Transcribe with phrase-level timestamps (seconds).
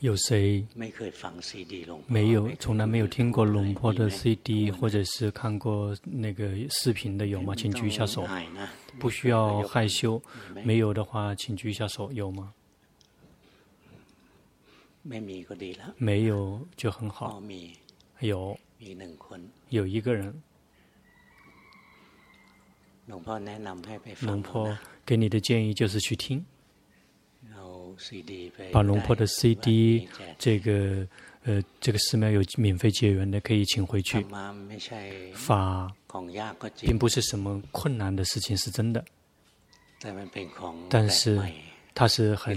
[0.00, 0.66] 有谁
[2.06, 7.54] 没有从来没有听过龙婆的 CD，或者是看过那个视频的有吗？
[7.54, 8.26] 请举一下手，
[8.98, 10.20] 不需要害羞。
[10.64, 12.54] 没有的话，请举一下手，有吗？
[15.98, 17.42] 没有就很好。
[18.20, 18.58] 有，
[19.68, 20.42] 有一个人。
[23.06, 26.44] 龙婆给你的建议就是去听。
[28.72, 31.06] 把龙婆的 CD，这个
[31.44, 34.24] 呃，这个寺庙有免费结缘的，可以请回去。
[35.32, 35.90] 法
[36.80, 39.04] 并不是什么困难的事情，是真的。
[40.88, 41.40] 但是
[41.94, 42.54] 它是很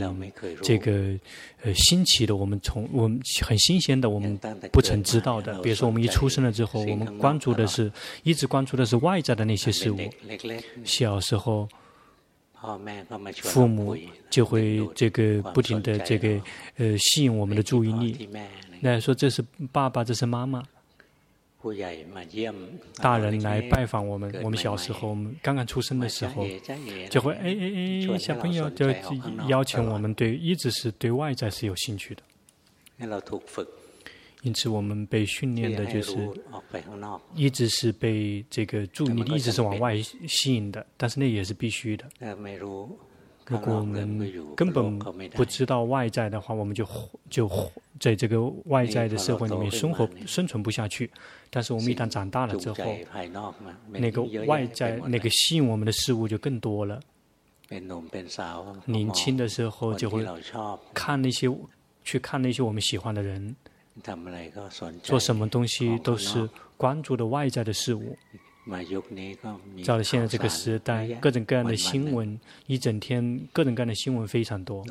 [0.62, 1.18] 这个
[1.62, 4.38] 呃新奇的，我们从我们很新鲜的，我们
[4.72, 5.60] 不曾知道的。
[5.62, 7.92] 比如说，我们一出生了之后，我们关注的是，
[8.24, 10.00] 一直关注的是外在的那些事物。
[10.84, 11.68] 小时候。
[13.42, 13.98] 父母
[14.30, 16.42] 就会这个不停的这个
[16.78, 18.30] 呃吸引我们的注意力，
[18.80, 20.64] 那说这是爸爸，这是妈妈，
[23.02, 24.34] 大人来拜访我们。
[24.42, 26.46] 我们小时候，我们刚刚出生的时候，
[27.10, 28.90] 就会哎哎哎，小朋友就
[29.50, 32.24] 邀请我们，对，一直是对外在是有兴趣的。
[34.44, 36.30] 因此，我们被训练的就是
[37.34, 42.06] 一直是被这个注意力一直是往外吸引的，但是那也是必须的。
[43.46, 45.00] 如果我们根本
[45.32, 46.86] 不知道外在的话，我们就
[47.30, 47.50] 就
[48.00, 51.10] 在这个外在的社会里面生活生存不下去。
[51.50, 52.96] 但是我们一旦长大了之后，
[53.90, 57.00] 那个外在那个吸引我们的事物就更多了。
[58.86, 60.26] 年轻的时候就会
[60.94, 61.50] 看那些
[62.04, 63.56] 去看那些我们喜欢的人。
[65.04, 68.18] 做什么东西都是关注的外在的事物。
[69.86, 74.86] 到了现在这个时代，各种各样的新闻，一整天各种各样的新闻非常多。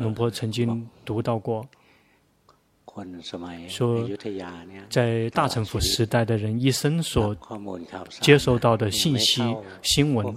[0.00, 1.64] 龙婆曾经读到过，
[3.68, 4.10] 说
[4.90, 7.36] 在大乘府时代的人一生所
[8.20, 9.40] 接收到的信息、
[9.80, 10.34] 新闻，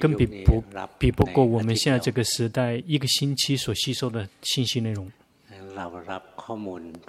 [0.00, 0.64] 根本比不
[0.98, 5.06] 比不过我们现在这个时代一个星期所吸收的信息内容。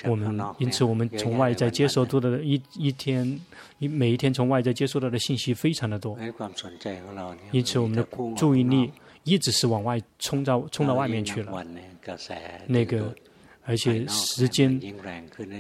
[0.06, 3.40] 我们因此，我们从外在接收到的一一天，
[3.80, 6.18] 一每一天从外在接收到的信息非常的多。
[7.52, 8.92] 因此，我们的注意力
[9.24, 11.66] 一直是往外冲到冲到外面去了。
[12.68, 13.14] 那个，
[13.66, 14.80] 而且时间，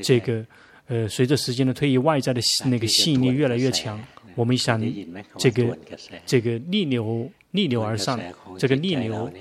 [0.04, 0.46] 这个
[0.88, 4.00] 呃，随着时间的推移，外在的那个吸引力越来越强。
[4.36, 4.82] 我们想，
[5.38, 5.78] 这个
[6.26, 8.20] 这个逆流逆流而上，
[8.58, 9.32] 这个逆流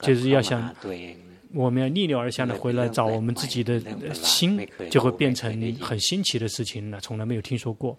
[0.00, 0.74] 就是要想。
[1.56, 3.80] 我们要逆流而下的回来找我们自己的
[4.12, 5.50] 心，就会变成
[5.80, 7.96] 很新奇的事情了，从来没有听说过。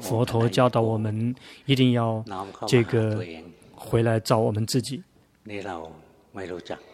[0.00, 1.34] 佛陀教导我们
[1.64, 2.24] 一定要
[2.68, 3.24] 这个
[3.74, 5.02] 回来找我们自己，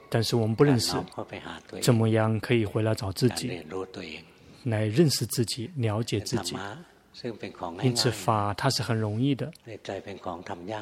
[0.09, 0.97] 但是我们不认识，
[1.81, 3.61] 怎么样可以回来找自己，
[4.63, 6.57] 来认识自己，了解自己。
[7.83, 9.53] 因此，法它是很容易的，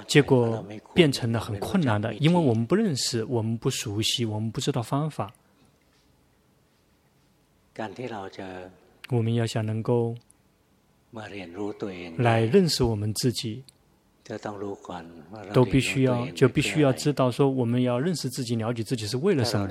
[0.07, 0.65] 结果
[0.95, 5.33] 变成了很困难的，因为我们不认识，我们不熟悉，我们不知道方法。
[9.09, 10.15] 我们要想能够
[12.19, 13.65] 来认识我们自己，
[15.53, 19.69] 都必须要就必须要知道说，我们要认识自己、了解自己是为了什么。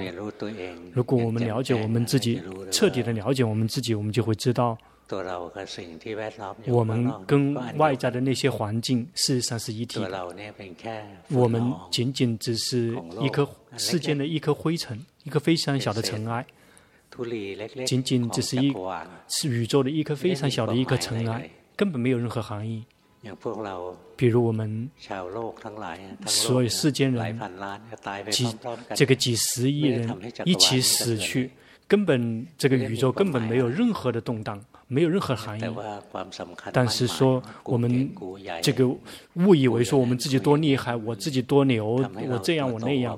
[0.92, 4.78] 如果我们了解我们自己，彻底的了解我们自己，我们就会知道。
[6.68, 10.28] 我们跟外在的那些环境事实上是一体的。
[11.30, 16.46] 我们仅仅只是一颗世间的一颗灰尘，一颗非常小的尘埃。
[17.86, 18.72] 仅仅只是一
[19.28, 22.86] 是宇宙的一颗非常小的一颗尘埃，根本没有任何含义。
[24.16, 24.90] 比如我们
[26.26, 27.40] 所有世间人
[28.30, 28.56] 几
[28.96, 31.50] 这个几十亿人一起死去，
[31.88, 34.64] 根本这个宇宙根本没有任何的动荡。
[34.92, 35.64] 没有任何含义，
[36.74, 38.12] 但是说我们
[38.60, 38.88] 这个
[39.36, 43.18] 误以为说我们自己多厉害，我自己多牛，我这样我那样，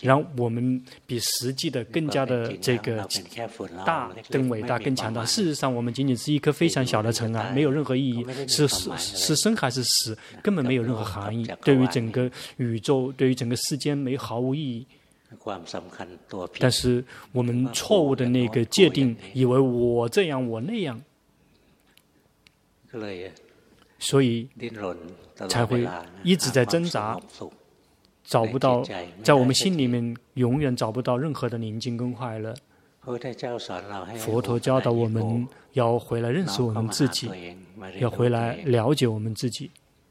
[0.00, 3.04] 然后我们比实际的更加的这个
[3.84, 5.24] 大、更伟大、更强大。
[5.24, 11.44] 事实上，我们仅仅是一颗非常小的尘埃，没有任何意义，是是是生还是死，根本没有任何含义。
[11.64, 14.86] 对于整个宇宙，对于整个世间，没毫无意义。
[16.58, 20.98] 但是我们错误的那个界定，以为我这样我那样。
[23.98, 24.48] 所以
[25.48, 25.86] 才会
[26.22, 27.20] 一直在挣扎，
[28.24, 28.82] 找不到，
[29.22, 32.54] 在我们心里面永远找不到任何的宁静跟快乐。
[34.18, 37.30] 佛陀教导我们要回来认识我们自己，
[37.98, 39.70] 要回来了解我们自己，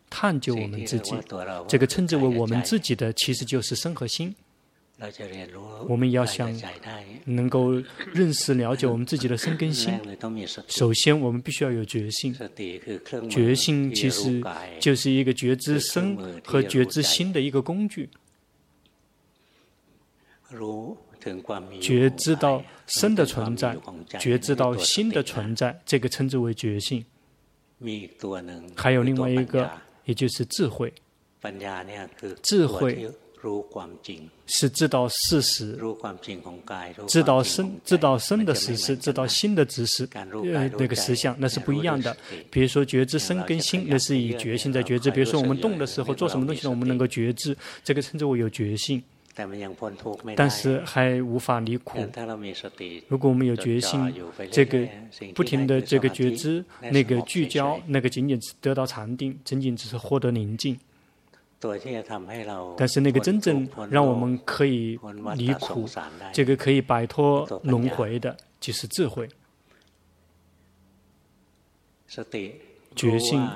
[0.10, 1.16] 探究我们自己。
[1.68, 4.36] 这个称之为我们自己的，其实就是身和心。
[5.88, 6.52] 我们要想
[7.26, 7.72] 能够
[8.14, 9.94] 认识、了解我们自己的生跟心，
[10.68, 12.36] 首先我们必须要有觉性。
[13.30, 14.44] 觉性其实
[14.80, 18.10] 就是一个觉知身和觉知心的一个工具。
[21.80, 23.78] 觉知到身的存在，
[24.20, 27.06] 觉知到心的存在，这个称之为觉性。
[28.76, 29.70] 还有另外一个，
[30.06, 30.92] 也就是智慧。
[32.42, 33.12] 智慧。
[34.48, 35.78] 是知道事实，
[37.08, 40.08] 知道生，知道生的事实，知道心的知识，
[40.54, 42.16] 呃，那个实相，那是不一样的。
[42.50, 45.12] 比如说觉知生跟心，那是以觉性在觉知。
[45.12, 49.04] 比如说我们动的时候，做什么东西呢，我们能够觉知，这个称之为有觉性。
[50.36, 52.00] 但是还无法离苦。
[53.08, 54.12] 如果我们有觉性，
[54.52, 54.88] 这个
[55.36, 60.76] 不停的这个觉知，那个聚焦，那个仅仅是得到禅定，仅仅只是获得宁静。
[62.78, 65.00] 但是那个真正让我们可以
[65.36, 65.90] 离苦，
[66.32, 69.28] 这个可以摆脱轮回的，就是智慧。
[72.96, 73.48] 觉性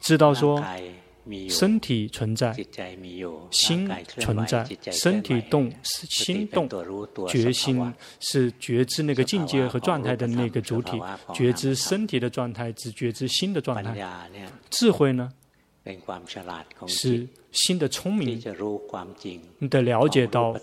[0.00, 0.62] 知道说，
[1.48, 2.54] 身体存在，
[3.50, 6.68] 心存在，身体动，心动。
[7.26, 11.00] 觉心是觉知那个境界和状态的那个主体，
[11.32, 13.94] 觉知身体的状态，只觉知心的状态。
[14.70, 15.30] 智慧呢？
[16.86, 18.40] 是心的聪明，
[19.58, 20.54] 你得了解到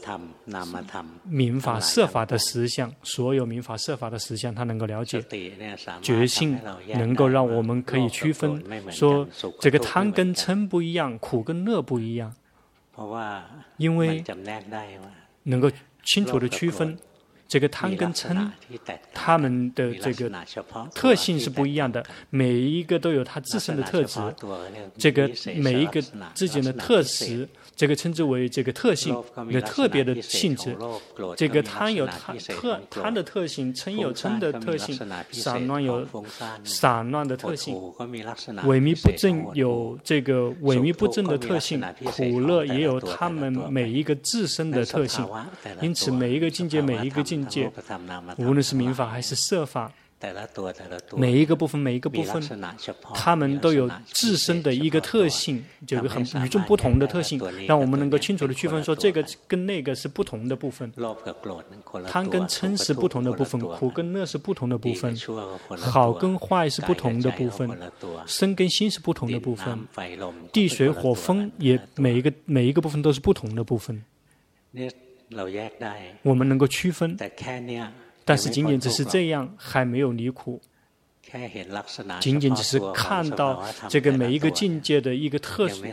[1.23, 5.21] 民法设法的实相，所有民法设法的实相，他能够了解。
[6.01, 6.59] 觉性
[6.93, 9.27] 能够让我们可以区分，说
[9.59, 12.33] 这个贪跟嗔不一样，苦跟乐不一样，
[13.77, 14.23] 因为
[15.43, 15.71] 能够
[16.03, 16.97] 清楚的区分。
[17.47, 18.49] 这个贪跟嗔，
[19.13, 20.29] 他们的这个
[20.93, 24.19] 特性是不一样的，每一个都有它自身的特质。
[24.97, 26.01] 这个每一个
[26.33, 27.47] 自己的特质。
[27.75, 29.13] 这个称之为这个特性，
[29.49, 30.77] 有特别的性质。
[31.35, 34.97] 这个贪有贪特贪的特性，嗔有嗔的特性，
[35.31, 36.07] 散乱有
[36.63, 45.27] 散乱的特性，萎靡不振有这个萎靡不振的特性，苦乐也有他们每一个自身的特性。
[45.81, 47.69] 因此，每一个境界，每一个境界，
[48.37, 49.91] 无论是民法还是设法。
[51.15, 52.41] 每一个部分，每一个部分，
[53.13, 60.91] 他们都有自身的一个特性，就有个很与众不同的特性，让我们能够清楚的区分，说这个跟那个是不同的部分。
[62.07, 65.15] 贪跟嗔是不同的部分，苦跟乐是不同的部分，
[65.77, 67.69] 好跟坏是不同的部分，
[68.25, 69.85] 身跟心是不同的部分，
[70.51, 74.01] 地水火风也每一个每一个部分都是不同的部分。
[76.23, 77.15] 我们能够区分。
[78.25, 80.59] 但是仅仅只是这样，还没有离苦。
[82.19, 85.83] 仅仅只是看到这个每一个境界的一个特殊、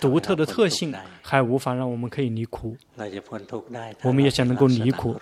[0.00, 2.76] 独特的特性，还无法让我们可以离苦。
[4.02, 5.16] 我们也想能够离苦。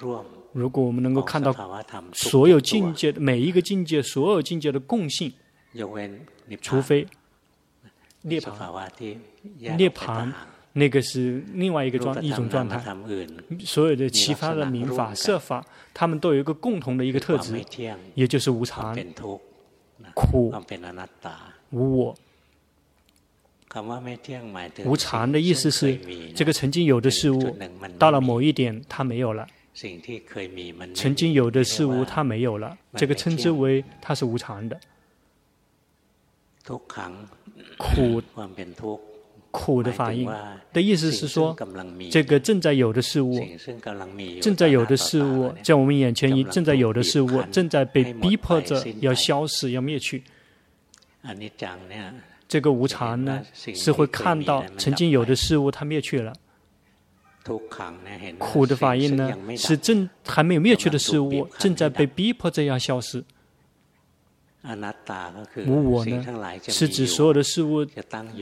[0.53, 1.55] 如果我们能够看到
[2.13, 5.33] 所有境界的每一个境界、所有境界的共性，
[6.63, 7.07] 除非
[8.23, 8.91] 涅槃，
[9.77, 10.33] 涅槃。
[10.79, 12.79] 那个是另外一个状一种状态，
[13.65, 15.65] 所有的其他的民法设法，
[15.95, 17.65] 他们都有一个共同的一个特质，
[18.15, 18.95] 也就是无常、
[20.13, 20.53] 苦、
[21.71, 22.15] 无我。
[24.85, 25.99] 无常的意思是，
[26.35, 27.57] 这个曾经有的事物，
[27.99, 29.47] 到了某一点，它没有了；
[30.95, 34.79] 曾经有的事物，它没有了，这个称之为它是无常的。
[37.79, 38.23] 苦。
[39.57, 40.31] 苦的反应
[40.71, 41.57] 的意思是说，
[42.11, 43.41] 这个正在有的事物，
[44.43, 50.23] 正在有的事物，在我们眼前一正在有的事物，正在被逼迫着要消失、要灭去。
[52.47, 56.35] 这个无常呢，是会看到曾经有的事物它灭去了。
[58.39, 63.25] 苦的反应呢，是正还没有灭去的事物，正在被逼迫着要消失。
[65.67, 66.25] 无我呢，
[66.67, 67.87] 是指所有的事物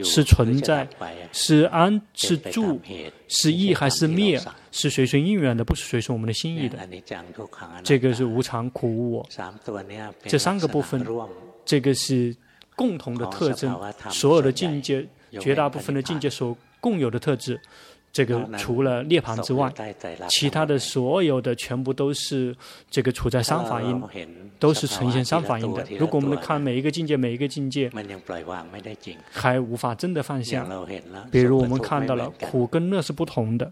[0.03, 0.87] 是存在，
[1.31, 2.79] 是安是住，
[3.27, 4.41] 是意还是灭，
[4.71, 6.79] 是随顺因缘的，不是随顺我们的心意的。
[7.83, 9.29] 这个是无常、苦、无我。
[10.23, 11.05] 这三个部分，
[11.63, 12.35] 这个是
[12.75, 13.79] 共同的特征，
[14.09, 15.07] 所有的境界，
[15.39, 17.61] 绝大部分的境界所共有的特质。
[18.15, 19.69] 这个除了涅槃之外，
[20.29, 22.55] 其他的所有的全部都是
[22.89, 24.01] 这个处在三法印，
[24.57, 25.85] 都是呈现三法印的。
[25.99, 27.91] 如果我们看每一个境界，每一个境界
[29.29, 30.65] 还无法真的放下。
[31.29, 33.69] 比如我们看到了苦跟乐是不同的，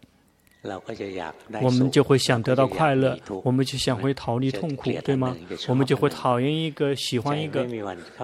[1.61, 5.33] 我们就会想得到快乐，我们就想会逃离痛苦，对吗？
[5.69, 7.65] 我们就会讨厌一个，喜欢一个，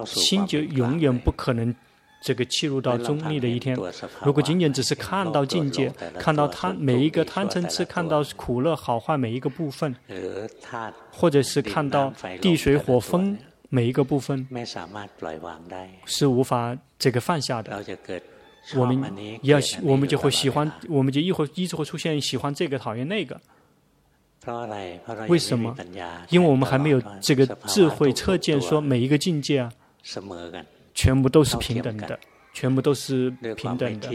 [0.06, 1.74] 心就永远不可能
[2.22, 3.78] 这个切入到中立的一天。
[4.24, 9.96] 如果仅仅只是看到境界，看到贪每一个贪嗔痴，看到苦乐好坏每一个部分，
[11.12, 13.38] 或者是看到地水火风
[13.70, 14.48] 每一个部分，
[16.06, 17.84] 是无法这个放下的。
[18.76, 19.02] 我们
[19.42, 23.40] 要，我们就会喜欢，我们就一会一直会出现喜欢这个讨厌那个。
[25.28, 25.76] 为什么？
[26.30, 29.72] 因为我们还没有这个智慧测见，说每一个境界啊，
[31.00, 32.20] 全部都是平等的，
[32.52, 34.10] 全部都是平等的。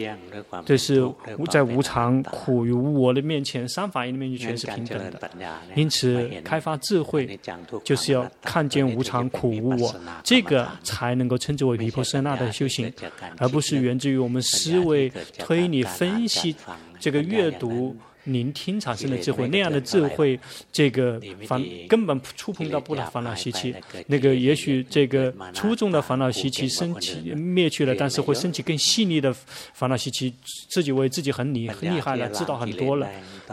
[0.66, 1.02] 这是
[1.50, 5.30] 在无常、苦与无我的面前，三法印的面前全是平等的。
[5.74, 7.40] 因此，开发智慧
[7.82, 12.92] 就是要看见无常、苦、无我，这个才能够称之为毗婆舍那的修行，
[13.38, 16.54] 而不是源自于我们思维、推理、分析
[17.00, 17.96] 这个阅读。
[18.24, 20.38] 聆听产生的智慧，那样的智慧，
[20.72, 23.74] 这个烦根本触碰到不了烦恼习气。
[24.06, 29.32] 那个也许这个粗重的烦恼习气升起灭去了，但是会升起更细腻的
[29.74, 30.34] 烦恼习气，
[30.68, 33.08] 自己为自己很厉很厉害了，知道很多了。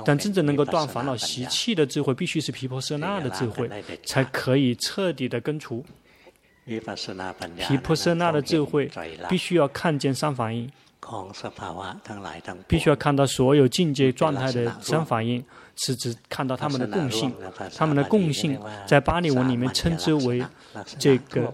[0.05, 3.69] 但真正能够断烦恼习气的智慧，必须是毗婆舍那的智慧，
[4.05, 5.83] 才可以彻底的根除。
[6.65, 8.89] 毗婆舍那的智慧，
[9.27, 10.71] 必须要看见三法印。
[12.67, 15.43] 必须要看到所有境界状态的三反应，
[15.75, 17.33] 是指看到他们的共性，
[17.75, 20.43] 他们的共性在巴利文里面称之为
[20.99, 21.53] 这个。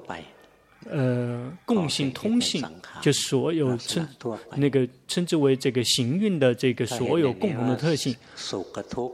[0.90, 2.66] 呃，共性、通性，
[3.02, 4.08] 就所有称
[4.56, 8.16] 那个称之为这个行运的这个所有共同的特性。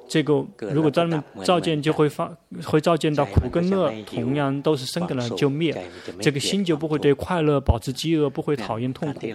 [0.07, 2.31] 这个如果专门照见，就会发
[2.63, 5.75] 会照见到苦跟乐同样都是生的了就灭，
[6.21, 9.27] 这个心就不会对快乐保持饥饿，不会讨厌痛苦。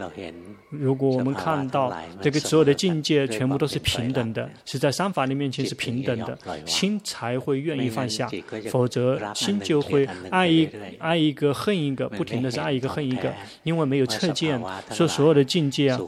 [0.70, 8.30] 如果我们看到这个所有的境界全部都是平等的，是在三法的面前是平等的，心才会愿意放下，
[8.70, 12.28] 否则心就会爱一爱一个恨一个不。
[12.28, 15.98] 停的是爱一个恨一个，因为没有测见，说所有的境界啊，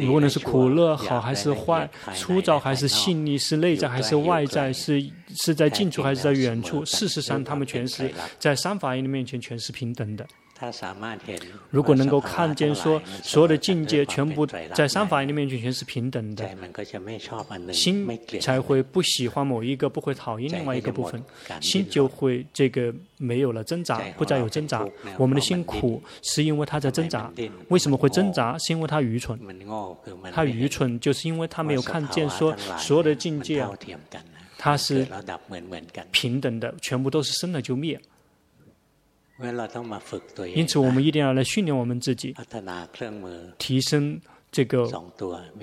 [0.00, 5.02] 无论是苦乐好还是坏，粗糙还是细腻，是内在还是外在，是
[5.34, 10.26] 是在近处还是在远处，事实上他们全是在三法印的面前全是平等的。
[11.70, 16.48] 如果能够看见说所有的境界全部在三法印的面前全是平等的，
[17.72, 18.08] 心
[18.40, 21.22] 才会不喜欢某一个，不会讨厌另外一个部分，
[21.60, 24.86] 心就会这个没有了挣扎，不再有挣扎。
[25.18, 27.30] 我们的心苦是因为他在挣扎，
[27.68, 28.56] 为什么会挣扎？
[28.58, 29.38] 是因为他愚蠢，
[30.32, 33.70] 他愚蠢就是因为他没有看见说所有的境界，啊
[34.56, 35.06] 它是
[36.10, 38.00] 平等的，全部都是生了就灭。
[40.54, 42.34] 因此，我们一定要来训练我们自己，
[43.58, 44.20] 提升
[44.52, 44.88] 这个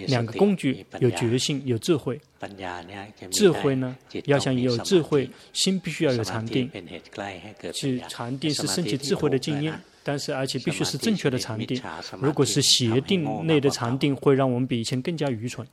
[0.07, 2.19] 两个工具：有决心，有智慧。
[3.31, 6.69] 智慧呢，要想有智慧，心必须要有禅定。
[7.73, 11.81] 是禅定是升起智慧的经验，但是而且必须是正确的禅定。
[12.19, 15.65] 如果是邪定类的禅定，会让我们比以前更加愚蠢。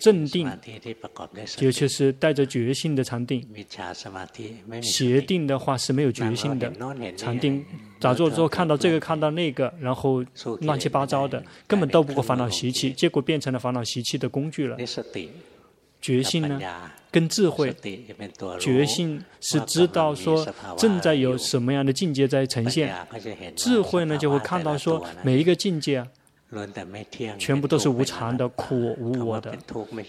[0.00, 0.50] 正定，
[1.60, 3.46] 尤其是带着决心的禅定。
[4.82, 6.72] 邪定的话是没有决心的
[7.16, 7.64] 禅定。
[8.00, 10.24] 打坐之后看到这个看到那个，然后
[10.62, 14.76] 乱七八糟的，根本斗不过烦恼习气，结果变成了烦恼习气的工具了。
[16.00, 16.58] 觉性呢，
[17.10, 17.76] 跟智慧，
[18.58, 20.44] 觉性是知道说
[20.76, 22.92] 正在有什么样的境界在呈现，
[23.54, 26.08] 智慧呢就会看到说每一个境界啊。
[27.38, 29.56] 全部都是无常的、苦无我的。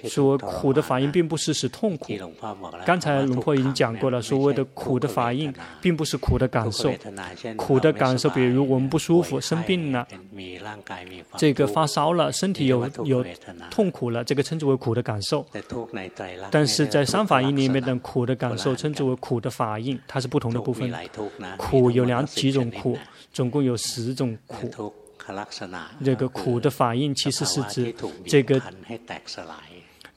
[0.09, 2.11] 所谓苦的反应并不是使痛苦。
[2.85, 6.91] 刚才龙婆已经讲过了，所谓的苦的反应，并不是苦的感受。
[7.57, 10.07] 苦的感受，比如我们不舒服、生病了，
[11.37, 13.23] 这个发烧了，身体有有
[13.69, 15.45] 痛苦了，这个称之为苦的感受。
[16.49, 20.91] 但是在三反应里面的苦的感受，称之为苦的反应，它是不同的部分。
[21.57, 22.97] 苦有两几种苦，
[23.31, 24.91] 总共有十种苦。
[26.03, 27.93] 这个苦的反应其实是指
[28.25, 28.61] 这个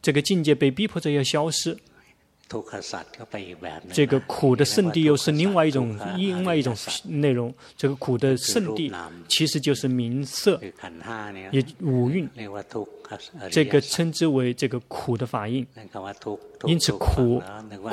[0.03, 1.77] 这个境界被逼迫着要消失。
[3.91, 7.53] 这个苦的圣地又是另外一种另外一种内容。
[7.75, 8.93] 这个苦的圣地
[9.27, 10.61] 其实就是名色，
[11.51, 12.29] 也五蕴。
[13.51, 15.67] 这个称之为这个苦的反应。
[16.67, 17.43] 因此苦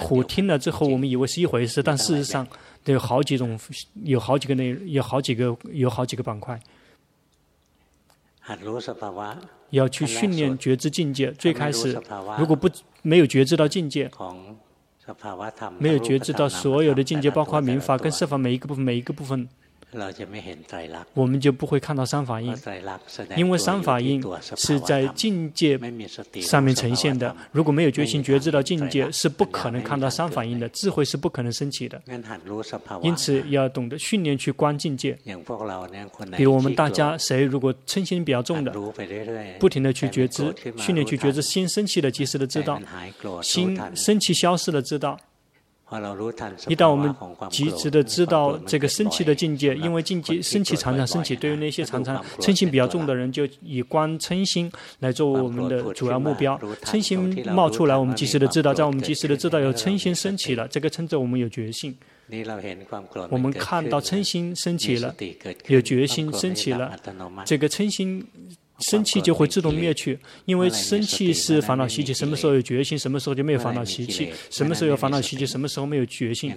[0.02, 2.46] 苦听了之后，我们以为是一回事，但事实上
[2.86, 3.58] 有好几种，
[4.04, 6.60] 有好几个内容，有好几个有好几个板块。
[9.70, 11.32] 要去训练觉知境界。
[11.32, 11.98] 最开始，
[12.38, 12.70] 如果不
[13.02, 14.10] 没有觉知到境界，
[15.80, 19.48] 没有觉知到所有的境界，包括民法跟色法每一个部分，每一个部分
[21.14, 22.56] 我们就不会看到三法印，
[23.36, 24.24] 因为三法印
[24.56, 25.78] 是在境界
[26.42, 27.36] 上面呈现的。
[27.52, 32.02] 如果没有觉醒觉知到境界，是不可能看到三法印的，智慧是不可能升起的。
[33.02, 35.18] 因此，要懂得训练去观境界。
[36.38, 38.72] 比如我们大家，谁如果嗔心比较重的，
[39.60, 42.78] 不停的去觉知，训练去觉知，心升起的，及时的知道；
[43.42, 45.20] 心升起消失的，知道。
[46.68, 47.14] 一旦我们
[47.50, 56.58] 及时的知道这个升起的境界，因为境界升起常常升起，对于那些常常嗔心比较重的人，就以观嗔心来做我们的主要目标。
[56.84, 61.94] 嗔心冒出来，我们及时的知道，在我们及时的知道有嗔心升起了，这个称之我们有觉性。
[63.30, 65.14] 我们看到嗔心升起了，
[65.68, 66.98] 有决心升起了，
[67.46, 68.26] 这个嗔心。
[68.82, 72.14] 生气就会自动灭去，因为生气是烦恼习气。
[72.14, 76.54] 什么时候有决心，什么时候就没有烦恼习气；什么时候有烦恼习气，什么时候没有决心。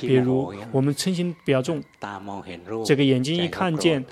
[0.00, 1.82] 比如我们嗔心比较重，
[2.84, 4.04] 这个眼睛一看见，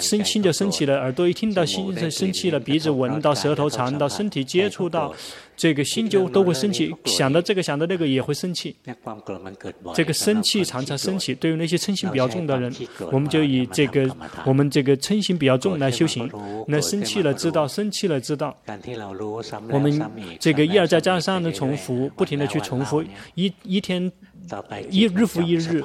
[0.00, 5.14] 生心就升起了；耳朵一听到心就生气了；鼻子闻到，舌头尝到，身体接触到。
[5.56, 8.74] 这个心就都会生气，想到这个想到那个也会生气。
[9.94, 12.74] 这个生气常常生气，对于那些嗔心比较重的人，
[13.12, 14.08] 我们就以这个
[14.44, 16.30] 我们这个嗔心比较重来修行。
[16.66, 18.56] 那生气了知道，生气了知道。
[19.70, 20.02] 我们
[20.40, 23.02] 这个一而再再而三的重复，不停的去重复，
[23.34, 24.10] 一一天。
[24.90, 25.82] 一日复一日，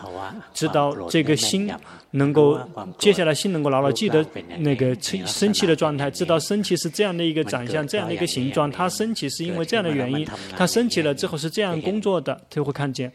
[0.54, 1.72] 直到这个心
[2.12, 2.60] 能够，
[2.98, 4.26] 接下来心能够牢牢记得
[4.60, 13.12] 那个生生气的状态，知道生气是这样的一个长相，这样的一个形状，它生气是因为这样的原因，它生气了之后是这样工作的，就会看见，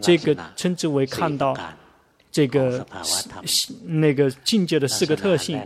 [0.00, 1.56] 这个称之为看到。
[2.36, 2.86] 这个
[3.86, 5.58] 那个境界的四个特性，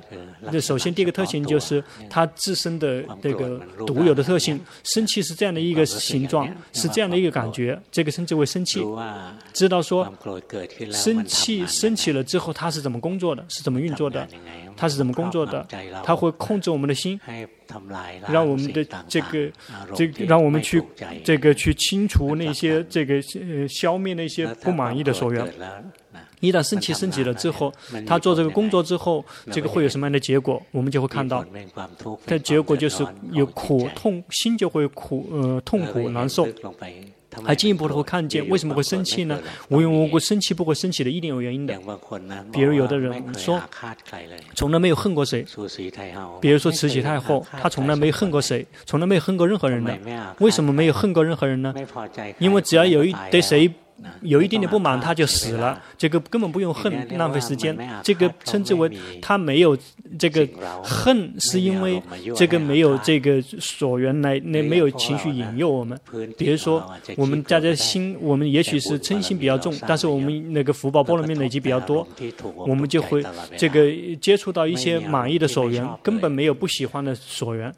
[0.53, 4.61] 那首先第一个特性就是它自身的这个独有的特性。
[4.85, 8.81] 生气是这样的一个形状，是这样的一个感觉，这个称之为生气。
[9.53, 10.09] 知道说
[10.93, 14.29] 生气升起了之后，它是怎么工作的，是怎么运作的，
[14.77, 15.67] 它是怎么工作的，
[16.05, 17.19] 它会控制我们的心，
[18.29, 19.51] 让我们的这个
[19.93, 20.81] 这个让我们去
[21.25, 25.53] 这个去清除那些这个呃消灭那些不满意的所缘。
[26.41, 27.73] 一旦生气升级了之后，
[28.07, 30.61] 他做这个工作之后，这个会有什么样的结果？
[30.71, 31.45] 我们就会看到，
[32.27, 36.49] 这结果就是有苦痛，心就会苦呃痛苦难受。
[37.45, 39.39] 还进一步的会看见为什么会生气呢？
[39.69, 41.79] 无缘无故生气不会生气的，一定有原因的。
[42.51, 43.61] 比如有的人说，
[44.57, 45.47] 从来没有恨过谁，
[46.41, 49.97] 比如说慈禧太后，她从来没有恨过谁，从来没有恨过任何人的。
[50.41, 51.73] 为什么没有恨过任何人呢？
[52.39, 53.71] 因为只要有一对谁。
[54.23, 55.81] 有一点点不满，他就死了。
[55.97, 57.77] 这个根本不用恨，浪费时间。
[58.03, 59.77] 这个称之为他没有
[60.19, 60.47] 这个
[60.83, 62.03] 恨，是因为
[62.35, 65.99] 这个没有这个所缘来，那没有情绪引诱我们。
[66.37, 66.83] 比如说，
[67.17, 72.07] 我们大家心，我们也许是嗔心比较重，但是我们那个福报波罗蜜累积比较多，
[72.57, 73.25] 我们就会
[73.57, 77.73] 这个接触到一些满意的所缘，根本没有不喜欢的所缘。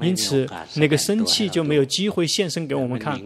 [0.00, 3.20] 因此，那个生气就没有机会现身给我们看，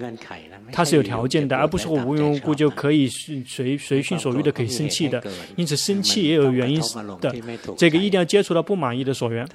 [0.72, 5.22] 它是有条件的，而不是我无缘无故就可以随随心所欲的可以生气的。
[5.56, 6.80] 因此，生气也有原因
[7.20, 7.30] 的。
[7.76, 9.46] 这个一定要接触到不满意的所缘。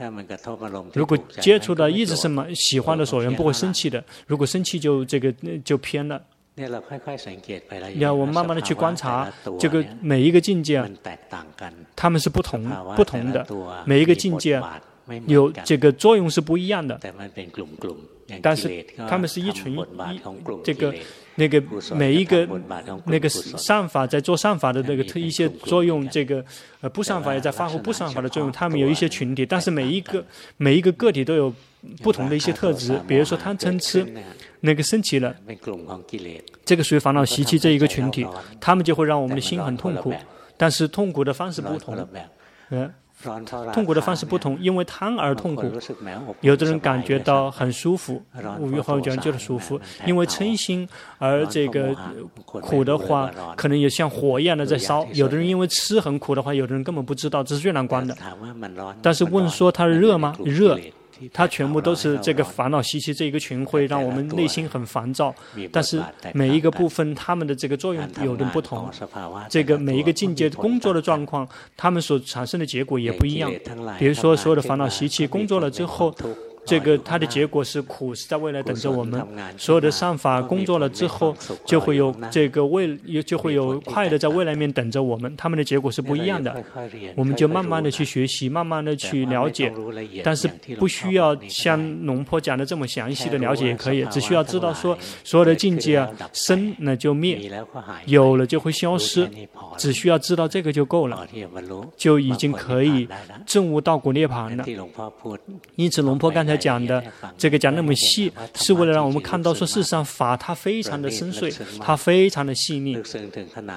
[0.94, 4.04] 如果接触到一直是满喜欢的所缘，不会生气的。
[4.26, 6.22] 如果生气就这个就偏了。
[7.98, 10.84] 要我们慢慢的去观察这个每一个境界，
[11.96, 13.46] 他们是不同不同的，
[13.86, 14.60] 每一个境界。
[15.28, 17.00] 有这个作用是不一样的，
[18.42, 20.22] 但是他们是一群一
[20.64, 20.94] 这个
[21.36, 21.64] 那个
[21.96, 22.48] 每一个
[23.06, 26.44] 那个善法在做善法的那个特一些作用，这个
[26.82, 28.52] 呃不善法也在发挥不善法的作用。
[28.52, 30.26] 他们有一些群体，但是每一个
[30.58, 31.54] 每一个个体都有
[32.02, 33.00] 不同的一些特质。
[33.08, 34.06] 比如说贪嗔痴，
[34.62, 35.34] 那个升起了，
[36.66, 38.26] 这个属于烦恼习气这一个群体，
[38.60, 40.14] 他们就会让我们的心很痛苦，
[40.58, 41.96] 但是痛苦的方式不同，
[42.72, 42.92] 嗯。
[43.74, 45.64] 痛苦的方式不同，因为贪而痛苦。
[46.42, 48.22] 有的人感觉到很舒服，
[48.60, 49.80] 五欲好觉就是舒服。
[50.06, 51.96] 因为嗔心而这个
[52.44, 55.06] 苦的话，可能也像火一样的在烧。
[55.14, 58.16] 有的人因为吃很苦的话，有的人根本不知道这是最难关的。
[59.02, 60.36] 但是问说它是热吗？
[60.46, 60.80] 热。
[61.34, 65.34] 它全部都是这个烦恼习气这一个群，会让我们内心很烦躁。
[65.72, 66.02] 但是
[66.34, 68.90] 每一个部分，他们的这个作用有的不同。
[69.50, 73.52] 这个每一个境界工作的状况，他们所产生的结果也不一样。
[73.98, 76.14] 比如说，所有的烦恼习气工作了之后，
[76.68, 79.26] 这个它的结果是苦，是在未来等着我们。
[79.58, 81.34] 所有的善法工作了之后，
[81.66, 85.34] 就会有这个未，就会有快乐在未来面等着我们。
[85.38, 86.62] 他们的结果是不一样的。
[87.16, 89.72] 我们就慢慢的去学习，慢慢的去了解，
[90.24, 97.50] 但是不需要像龙坡讲的这么详细的了解也可以，只需要知道说所有的境界啊，生那就灭，
[98.08, 99.30] 有了就会消失，
[99.78, 101.26] 只需要知道这个就够了，
[101.96, 103.08] 就已经可以
[103.46, 104.66] 证悟道果涅槃了。
[105.76, 107.02] 因此龙坡刚才讲的
[107.38, 112.98] 这个讲那么细，是为了让我们看到说，事实上法它非常的深邃，它非常的细腻，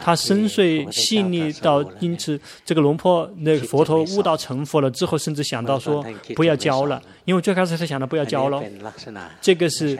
[0.02, 8.62] 它深邃细腻到，因此这个龙婆那个佛陀悟道成佛了之后，甚至想到说不要教了，因为最开始他想到不要教了，
[9.40, 9.98] 这个是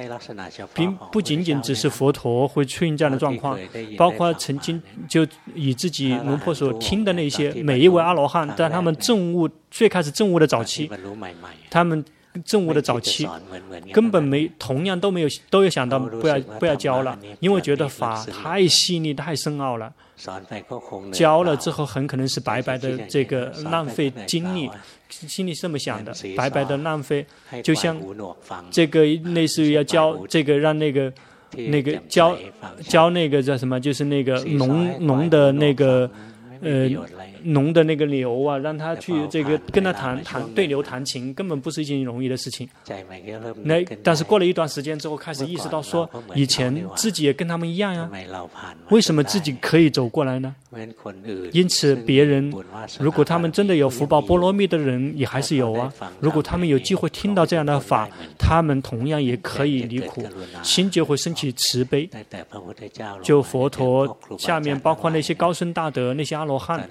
[0.74, 3.58] 并不仅仅只是佛陀会出现这样的状况，
[3.96, 10.90] 包括曾经就以自己龙婆所听的那些每一位阿罗汉，在他们证悟最开始证悟的早期，
[11.68, 12.04] 他们。
[12.44, 13.28] 证悟的早期，
[13.92, 19.92] 根本没同样都没有都有想到不要不要教了，因为觉得法太细腻太深奥了，
[21.12, 24.70] 教了之后很可能是白白的这个浪费精力，
[25.08, 27.26] 心里是这么想的，白白的浪费，
[27.64, 28.00] 就像
[28.70, 31.12] 这个类似于要教这个让那个
[31.56, 32.36] 那个教
[32.80, 36.08] 教那个叫什么，就是那个农农的那个
[36.62, 36.88] 呃。
[37.44, 42.68] 农的那个牛啊，让他去这个跟他谈谈对牛弹琴，根本不是一件容易的事情。
[43.62, 48.08] 那但是过了一段时间之后，开始意识到说，以前自己也跟他们一样呀，
[48.90, 50.54] 为什么自己可以走过来呢？
[51.52, 52.52] 因此，别人
[52.98, 55.92] 如果他们真的有福报波罗蜜的人，也还是有啊。
[56.20, 60.24] 如果他们有机会听到这样的法，他们同样也可以离苦，
[60.62, 62.08] 心就会升起慈悲。
[63.22, 66.88] 就佛陀下面包括那些高僧大德，那些阿罗汉。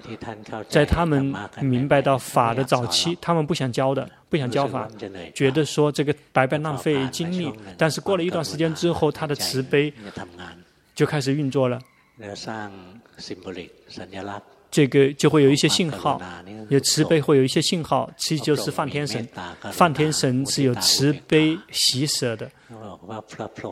[0.68, 4.88] 在他们明白到法的早期，他们不想教的，不想教法，
[5.34, 7.52] 觉得说这个白白浪费精力。
[7.76, 9.92] 但是过了一段时间之后，他的慈悲
[10.94, 11.78] 就开始运作了。
[14.70, 16.20] 这个就会有一些信号，
[16.68, 19.26] 有慈悲会有一些信号，其实就是梵天神。
[19.72, 22.48] 梵天神是有慈悲喜舍的。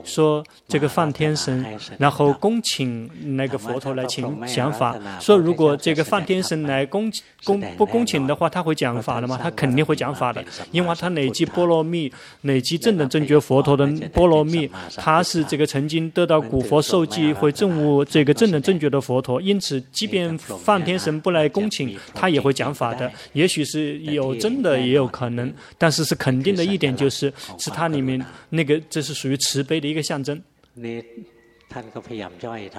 [0.05, 1.65] 说这个梵天神，
[1.99, 4.99] 然后恭请那个佛陀来请讲法。
[5.21, 7.11] 说如果这个梵天神来恭
[7.45, 9.39] 恭不恭请的话，他会讲法的吗？
[9.41, 19.41] 他肯定会讲法的，因为他累积波罗蜜，累积正等正觉佛陀的波罗蜜，他是这个曾经得到古佛授记，会证悟这个正等正觉的佛陀。
[19.41, 23.11] 因此，即便梵天神不来恭请，他也会讲法的。
[23.33, 28.81] 也许是有真的，也有可能，但是是肯定的一点就是，是他里面那个。
[28.89, 30.43] 这是属于慈悲的一个象征，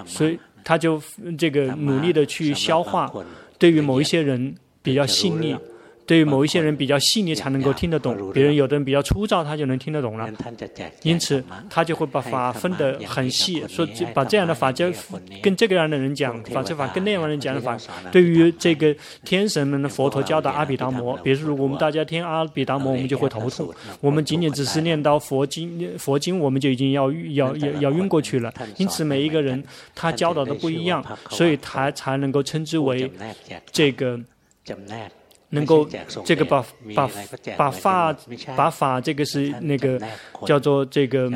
[0.06, 1.02] 所以他就
[1.38, 3.12] 这个努力的去消化，
[3.58, 5.56] 对于某一些人比较细腻。
[6.10, 10.28] 对于某一些人比较细腻才能够听得懂，别人有的人比较粗糙，他就能听得懂了。
[11.04, 14.92] 因此，他就会把法分得很细，说把这样的法教
[15.40, 17.78] 跟这个样的人讲，法这法跟那样的人讲的法。
[18.12, 23.72] 对于这个天神们的佛陀教导阿毗达摩，比如说我们大家听阿毗达摩，我们就会头痛。
[24.02, 28.52] 我们仅仅只是念到佛经，佛经我们就已经要要要要晕过去了。
[28.78, 33.12] 因此，每一个人他教导的不一样，所以他才能够称之为
[33.72, 34.20] 这个。
[35.50, 35.88] 能够
[36.26, 37.10] 这个把把
[37.58, 38.16] 把法
[38.56, 40.00] 把法这个是那个
[40.46, 41.32] 叫做这个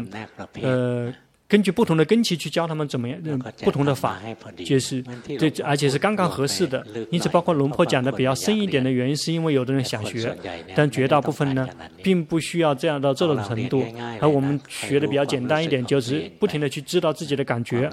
[0.62, 1.13] 呃。
[1.54, 3.16] 根据不同的根器去教他们怎么样，
[3.63, 4.20] 不同的法，
[4.66, 5.04] 就是
[5.38, 6.84] 对，而且是刚刚合适的。
[7.12, 10.36] 因此，包括龙婆讲的比较深一点的原因，是因为有的人想学，
[10.74, 11.70] 但绝大部分呢，
[12.02, 13.86] 并不需要这样到这种程度。
[14.20, 17.88] 而我们学的比较简单一点，就是不停的去知道自己的感觉，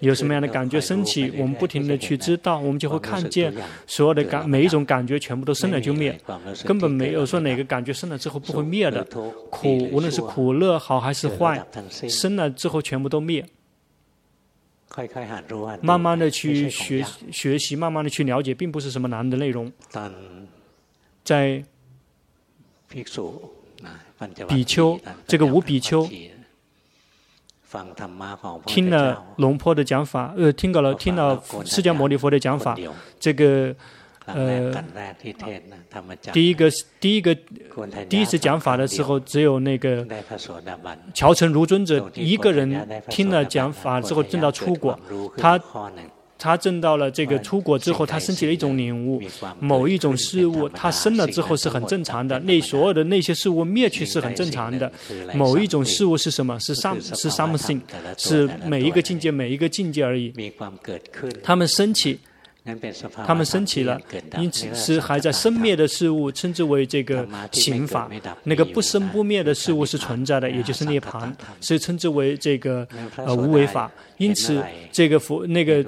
[0.00, 3.54] 有什么样的感觉升起，我们不停的去知道，我们就会看见
[3.86, 6.18] 所有的感，每一种感觉全部都生了就灭，
[6.64, 9.06] 根本没有说哪个感觉生了之后不会灭的。
[9.50, 11.64] 苦，无论是苦乐好还是坏，
[12.08, 12.71] 生了之后。
[12.72, 13.46] 后全部都灭，
[15.82, 19.70] 慢慢的去学学习，慢慢的去了解，并不是什么难的内容。
[21.22, 21.62] 在
[22.88, 23.04] 比
[24.64, 26.08] 丘，这个五比丘
[28.66, 32.76] 听了龙坡的讲法，呃，听到了听了释迦牟尼佛的讲法，
[33.20, 33.76] 这个。
[34.26, 34.72] 呃，
[36.32, 37.34] 第一个第一个
[38.08, 40.06] 第一次讲法的时候，只有那个
[41.12, 44.98] 乔成如尊者一个人听了讲法之后证到出果。
[45.36, 45.60] 他
[46.38, 49.20] 他证到了这个出果之后，他升起了一种领悟：
[49.58, 54.90] 某一种事物他生了之后是很正常的，那所有的那些事物灭去是很正常的。
[55.34, 56.58] 某一种事物是什么？
[56.60, 57.80] 是 some 是 something，
[58.16, 60.32] 是每一个境界每一个境界而已。
[61.42, 62.20] 他们升起。
[63.26, 64.00] 他们升起了，
[64.38, 68.08] 因此是还在生灭的事物，称之为这个刑法；
[68.44, 73.90] 那个不生不灭的事物是存在的，也就是涅槃，所以称之为这个呃无为法。
[74.18, 75.84] 因此，这个佛那个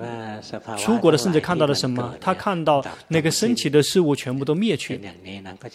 [0.77, 2.13] 出国的圣者看到了什么？
[2.21, 5.01] 他看到那个升起的事物全部都灭去，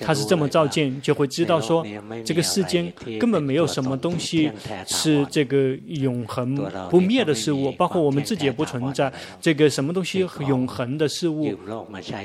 [0.01, 1.85] 他是这么照见，就会知道说，
[2.25, 4.51] 这个世间根本没有什么东西
[4.85, 6.55] 是这个永恒
[6.89, 9.12] 不灭的事物，包括我们自己也不存在。
[9.39, 11.58] 这个什么东西永恒的事物，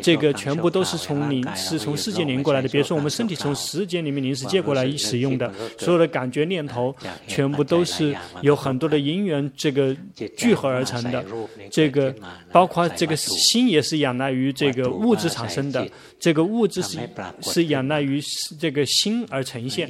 [0.03, 2.68] 这个全部都是从灵是从世界灵过来的。
[2.68, 6.94] 比如说，我们身体从时间里面临时借过来使用的，所有的感觉念头，
[7.27, 9.96] 全部都是有很多的因缘这个
[10.37, 11.24] 聚合而成的。
[11.70, 12.14] 这个
[12.53, 15.87] 包括这个心也是仰赖于这个物质产生的，
[16.20, 16.98] 这个物质是
[17.40, 18.20] 是仰赖于
[18.61, 19.88] 这个心而呈现。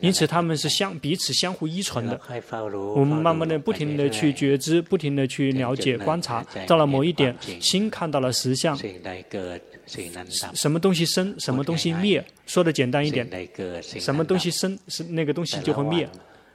[0.00, 2.18] 因此，他们是相彼此相互依存的。
[2.94, 8.76] 我们慢慢的、不停的去觉知，不停的去了解、观察，到了某一点，心看到了实相。
[10.52, 12.24] 什么东西生，什么东西灭。
[12.46, 13.28] 说的简单一点，
[13.82, 16.08] 什么东西生，是那个东西就会灭。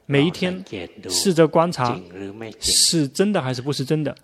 [0.05, 0.63] 每一天
[1.09, 1.97] 试着观察，
[2.59, 4.15] 是真的还是不是真的？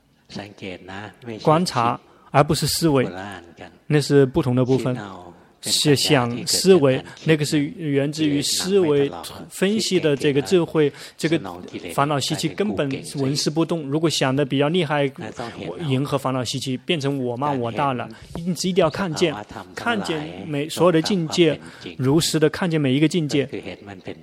[1.41, 1.99] 观察
[2.31, 3.07] 而不是思维，
[3.85, 4.97] 那是不同的部分。
[5.67, 9.11] 是想思维，那个是源自于思维
[9.49, 11.39] 分析的这个智慧，这个
[11.93, 13.87] 烦恼习气根本纹丝不动。
[13.89, 15.11] 如果想的比较厉害，
[15.87, 18.07] 迎合烦恼习气，变成我慢我大了。
[18.35, 19.35] 因此一定要看见，
[19.75, 21.59] 看见每所有的境界，
[21.97, 23.47] 如实的看见每一个境界，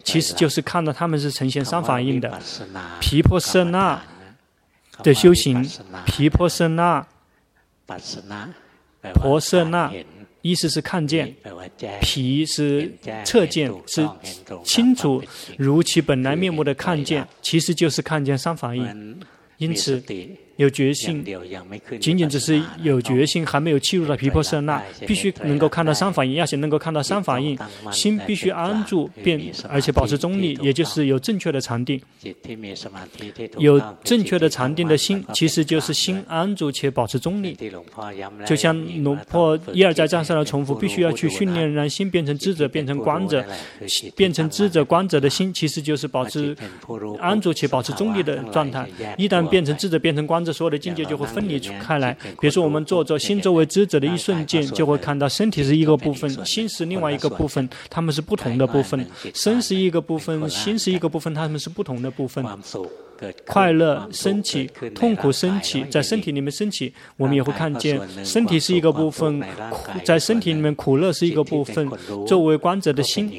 [0.02, 2.40] 其实就是看到他们是呈现三反应的。
[3.00, 4.02] 毗婆舍那
[5.02, 5.64] 的修行，
[6.06, 7.06] 毗婆舍那，
[9.14, 9.92] 婆舍那。
[10.44, 11.34] 意思是看见，
[12.02, 12.92] 皮是
[13.24, 14.06] 侧见，是
[14.62, 15.22] 清楚
[15.56, 19.18] 如其本来面目的看见，其实就是看见三法印。
[19.56, 20.02] 因此。
[20.56, 21.24] 有决心，
[22.00, 26.34] 仅仅只是有决心，还没有进入到皮婆舍那，必须能够看到三反应。
[26.34, 27.58] 要想能够看到三反应，
[27.90, 32.00] 心必须安住，并而且保持中立，也就是有正确的禅定。
[33.58, 37.56] 有正确的禅定的心，其实就是心安住且保持中立。
[38.46, 43.44] 就像龙婆一而再、再三的重复，必须要去训练让心变成智者，变成观者，
[44.14, 46.56] 变成智者观者的心，其实就是保持
[47.18, 48.88] 安住且保持中立的状态。
[49.16, 50.52] 一旦变成智者，变成观者。
[50.52, 52.12] 这所有的境界就会分离出开来。
[52.38, 59.06] 比如说，我们做着，心作为知者的一瞬间，就会看到身体是一个部分，心是另外一个部分，他们是不同的部分。
[59.32, 62.44] 身是一个部分，心是一个部分，他们是不同的部分。
[63.46, 69.42] 快乐升起，痛苦升起，在身体里面升起，我们也会看见身体是一个部分，
[70.04, 71.88] 在身体里面苦乐是一个部分。
[72.26, 73.32] 作为观者的心，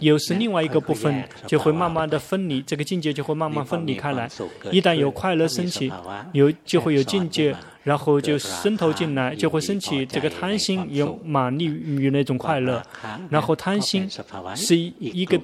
[0.00, 4.28] 又是另外一个部分，就会慢慢的分离，这个境界就会慢慢分离开来。
[4.70, 5.92] 一旦有快乐升起，
[6.32, 12.82] 有就会有境界，然后就渗透进来，就会升起这个贪心，有满利于那种快乐，
[13.30, 14.08] 然后贪心
[14.54, 15.40] 是一个。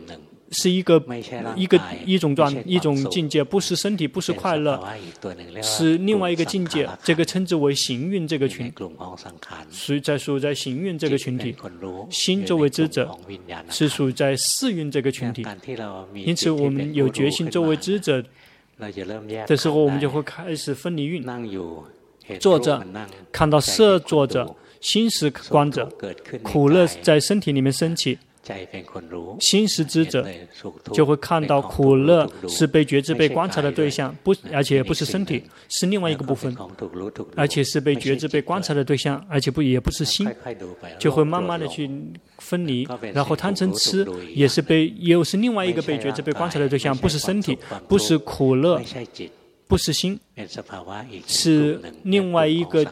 [0.51, 1.03] 是一个
[1.57, 4.83] 一个一种状一种境界，不是身体，不是快乐，
[5.63, 6.89] 是另外一个境界。
[7.03, 8.73] 这个称之为行运这个群，
[9.71, 11.55] 属于在属于在行运这个群体。
[12.11, 13.15] 心作为知者，
[13.69, 15.45] 是属于在识蕴这个群体。
[16.15, 18.25] 因此，我们有决心作为知者
[19.47, 21.23] 的时候，我们就会开始分离运。
[22.41, 22.87] 坐着
[23.31, 25.91] 看到色，坐着心是观者，
[26.43, 28.19] 苦乐在身体里面升起。
[29.41, 30.27] 心识知者
[30.93, 36.57] 就会看到苦乐是被觉知、被观察的对象，不，而且不是身体，是另外一个部分，
[37.37, 40.27] 而且是被觉知、被观察的对象，而且不也不是心，
[40.99, 41.91] 就会慢慢的去
[42.39, 42.89] 分离。
[43.13, 48.81] 然后贪嗔痴也是被，又是另外一个被觉知、被观察的对象，不是身体，不是苦乐，
[49.67, 50.19] 不是心，
[51.27, 52.87] 是另外一个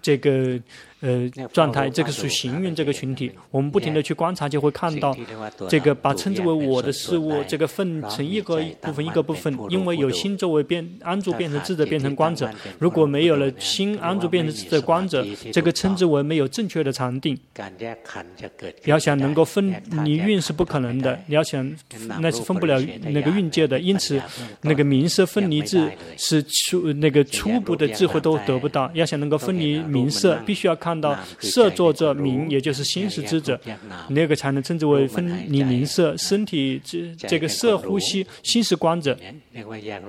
[0.00, 0.60] 这个。
[1.00, 5.16] 呃，状态，这个属行运这个群体，我们不停的去观察，就会看到
[5.66, 17.38] 这个把称之为我的事物，这个分成一个部分一个部分，因为有心作为变安住变成智者变成光者，如果没有了心安住变成智者光者，这个称之为没有正确的禅定。
[18.84, 21.66] 要想能够分离运是不可能的，你要想
[22.18, 24.20] 那是分不了那个运界的，因此
[24.60, 30.89] 那个名色分离智是初那个初步的智慧都得不到，要想能够分离名色，必须要看。
[30.90, 33.58] 看到色作者明，也就是心识知者，
[34.08, 36.16] 那个才能称之为分离名色。
[36.16, 39.16] 身体这这个色呼吸，心识观者，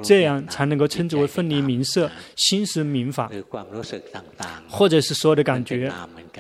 [0.02, 3.30] 这样才能够称之为分离明色，心识明法，
[4.68, 5.92] 或者是所有的感觉，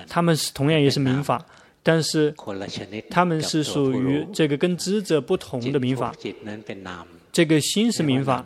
[0.10, 1.46] 他们是同样也是明法，
[1.84, 2.34] 但是
[3.10, 6.16] 他们是属于这个跟知者不同的民法。
[7.32, 8.44] 这个心是民法。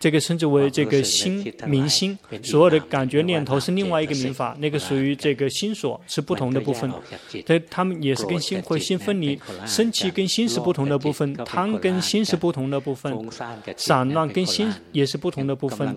[0.00, 6.90] 这个称之为这个心明心，所有的感觉念头是另外一个名法，那个属于这个心所是不同的部分。
[7.44, 13.14] 对，他们也是跟心会心分离，生气跟心是不同的部分，贪跟心是不同的部分，
[13.76, 15.94] 散乱跟心也是不同的部分。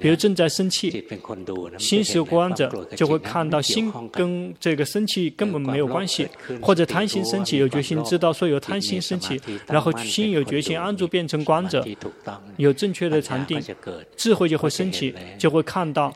[0.00, 1.04] 比如正在生气，
[1.76, 6.28] 心是观者，就会看到心跟这个生气根本没有关系，
[6.62, 11.84] 或者贪心生气有决心知道说有贪心生气，然后心有决心安住变成观者，
[12.56, 13.39] 有正确的禅。
[13.46, 13.62] 定
[14.16, 16.12] 智慧就会升起，就会看到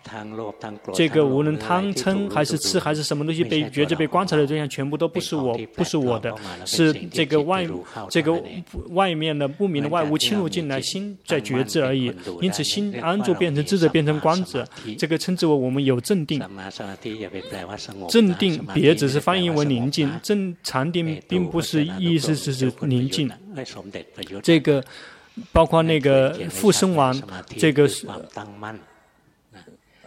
[0.93, 6.35] 这个无论贪嗔还是痴还是什么东西被觉知被观察的对象，全部都不是我，不是我的，
[6.65, 7.67] 是这个外
[8.09, 8.43] 这个
[8.91, 12.13] 外面的不明的外物侵入进来，心在觉知而已。
[12.41, 14.67] 因此，心安住变成智者，变成观者，
[14.99, 16.41] 这个称之为我们有正定。
[18.09, 23.31] 正定别只是翻译为宁静，正禅定并不是意思是指宁静。
[24.43, 24.83] 这个。
[25.53, 27.15] 包括那个复生王，
[27.57, 27.89] 这个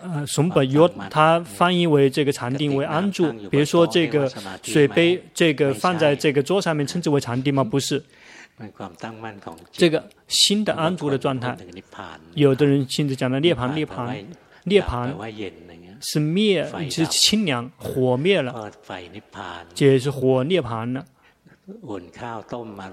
[0.02, 3.32] 呃松本约，他翻译为这个禅定为安住。
[3.50, 4.32] 比如说这个
[4.64, 7.64] 水杯，这个放在这个桌上面，称之为禅定吗？
[7.64, 8.04] 不是。
[9.72, 11.56] 这个新的安住的状态，
[12.34, 14.26] 有的人甚至讲的涅槃，涅槃，
[14.64, 15.14] 涅槃
[16.00, 18.72] 是灭，是清凉，火灭了，
[19.76, 21.06] 这是火涅槃了。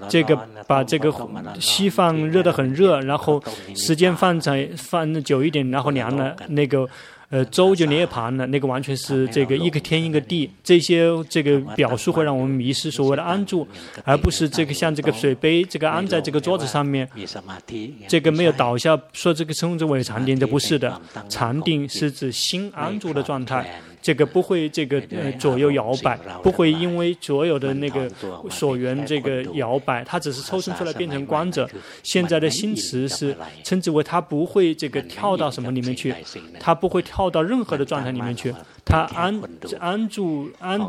[0.09, 0.35] 这个
[0.67, 1.13] 把这个
[1.59, 3.41] 稀饭热得很热，然后
[3.73, 6.85] 时间放在放久一点，然后凉了，那个
[7.29, 8.45] 呃粥就涅槃了。
[8.47, 13.65] 那个完全是这个一个天一个地，这些这个表述会让我们迷失所谓的安住，
[14.03, 17.09] 而不是这个像这个水杯这个安在这个桌子上面，
[18.09, 21.01] 这个没有倒下，说这个称之为禅定，这不是的。
[21.29, 23.79] 禅定是指心安住的状态。
[24.05, 28.07] 这个不会这个呃左右摇摆，不会因为所有的那个
[28.51, 31.67] 所缘这个摇摆，它只是抽身出来变成观者。
[32.03, 36.13] 现在的新词是称之为它不会这个跳到什么里面去，
[36.59, 38.53] 它不会跳到任何的状态里面去。
[38.87, 39.41] 他安
[39.79, 40.79] 安住安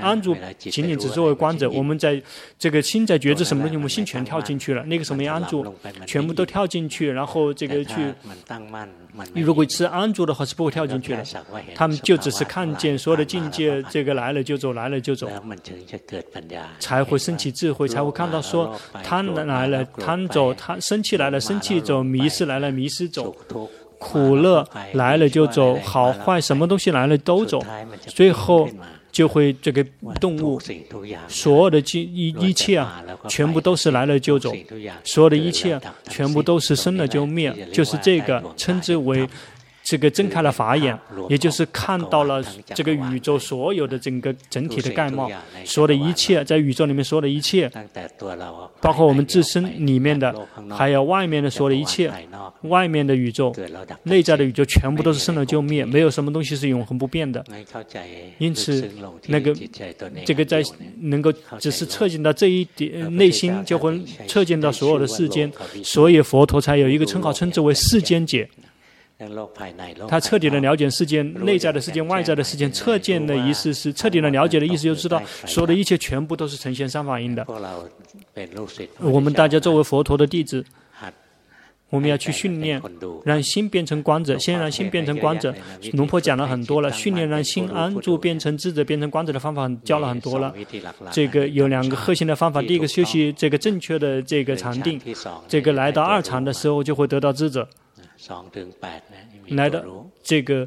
[0.00, 1.68] 安住，仅仅只作为观者。
[1.68, 2.20] 我们在
[2.58, 4.82] 这个心在觉知什么东西，我们心全跳进去了。
[4.84, 5.62] 那个什么安住，
[6.06, 8.14] 全部都跳进去，然后这个去。
[9.34, 11.22] 如果是安住的话，是不会跳进去的。
[11.74, 15.28] 他们就只是看见所有的境界，这个来了就走，来了就走，
[16.78, 23.34] 才会升起智慧，才会看到说贪来了贪走，贪生气来了生气走，迷失来了迷失走。
[23.98, 27.64] 苦乐来了就走，好坏什么东西来了都走，
[28.08, 28.68] 最后
[29.12, 29.86] 就会这个
[30.20, 30.60] 动物，
[31.28, 34.52] 所有的一一切啊，全部都是来了就走，
[35.04, 39.28] 所有的一切全部都是生了就灭，就是这个称之为。
[39.82, 40.96] 这个睁开了法眼，
[41.28, 42.42] 也就是看到了
[42.74, 45.28] 这个宇宙所有的整个整体的概貌，
[45.64, 47.70] 所有的一切在宇宙里面所有的一切，
[48.80, 50.32] 包括我们自身里面的，
[50.70, 52.12] 还有外面的所有的一切，
[52.62, 53.54] 外面的宇宙、
[54.04, 57.44] 内在的宇宙，全部都是生了就灭，没有什么东西是永恒不变的。
[58.38, 58.88] 因此，
[59.26, 59.52] 那个
[60.24, 60.62] 这个在
[61.00, 65.50] 能够只是测见到这一点，内心就会测见到所有的世间，
[65.82, 68.48] 所以佛陀才有一个称号，称之为世间解。
[70.08, 77.46] 他彻底的了解世间，内在的世界、外在的世界，彻见的意思是彻底的了解的意思，就知道所有的一切全部都是呈现三法印的。
[78.98, 80.64] 我们大家作为佛陀的弟子，
[81.90, 82.80] 我们要去训练，
[83.22, 85.54] 让心变成观者，先让心变成观者。
[85.92, 90.54] 龙婆讲了很多了，训练让心安住变成智者、变成观者的方法教了很多了。
[91.10, 94.98] 这个有两个核心的方法，第一个修习这个正确的这个禅定，
[95.46, 97.68] 这个来到二禅的时候就会得到智者。
[99.48, 99.84] 来的
[100.22, 100.66] 这个。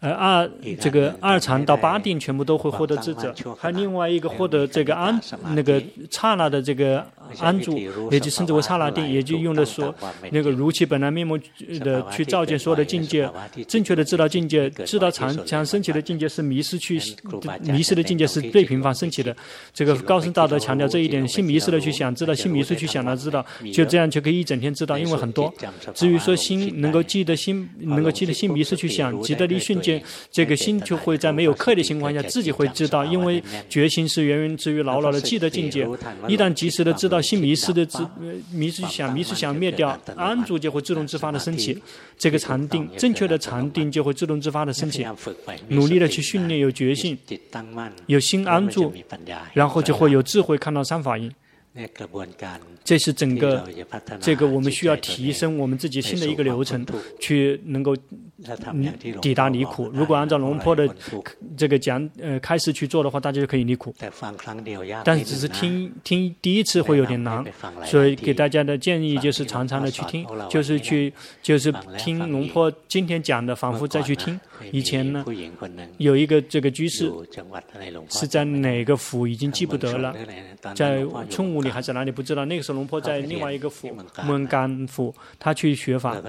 [0.00, 5.18] 呃，二这个二禅到八定全部都会获得智者，还有另外一个获得这个安
[5.54, 7.06] 那个刹那的这个
[7.38, 7.78] 安住，
[8.10, 9.94] 也就称之为刹那定，也就用的说
[10.30, 11.38] 那个如其本来面目
[11.80, 13.28] 的去照见所有的境界，
[13.66, 17.00] 正确的知道境界，知道禅禅升起的境界是迷失去
[17.62, 19.34] 迷失的境界是最平凡升起的。
[19.72, 25.52] 这个高僧大德强调这一点，心迷失了去想知道，心迷失去想了知道，就这样就可以一整天知道，因为很多。
[25.94, 30.02] 至于说心能够记得心能够记得心迷失去想，记得的一瞬间。
[30.30, 35.86] 这个心就会在没有刻意的情况下，自己会知道，因为觉心是源于自于牢牢的记得境界。
[36.28, 38.06] 一旦及时的知道心迷失的自
[38.52, 41.80] 迷失想迷失想灭掉，安住就会自动自发的升起。
[42.16, 45.06] 这个禅定正确的禅定就会自动自发的升起。
[45.68, 47.18] 努力的去训练有决心，
[48.06, 48.92] 有心安住，
[49.52, 51.32] 然后就会有智慧看到三法印。
[52.84, 53.68] 这是整个
[54.20, 56.86] 这个我们需要提升我们自己新的一个流程，
[57.18, 57.96] 去能够
[59.20, 59.88] 抵达离苦。
[59.90, 60.88] 如果按照龙坡的
[61.56, 63.94] 这个讲呃开始去做的话，大家就可以离苦。
[65.04, 67.44] 但是只是听听第一次会有点难，
[67.84, 71.12] 所以给大家的建议就是常常的去听，就是去
[71.42, 74.38] 就是听龙坡今天讲的，反复再去听。
[74.72, 75.24] 以前呢，
[75.98, 77.12] 有一个这个居士
[78.08, 80.14] 是在哪个府已经记不得了，
[80.74, 82.44] 在春武里还是哪里不知道。
[82.44, 83.90] 那个时候龙坡在另外一个府
[84.24, 86.20] 蒙干府，他去学法，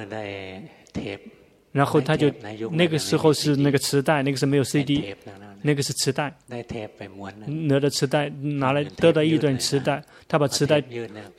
[1.75, 2.31] 然后他就
[2.71, 5.13] 那个时候是那个磁带，那个是没有 CD，
[5.61, 10.81] 那个是磁带，拿着磁带拿来得到一段磁带，他把磁带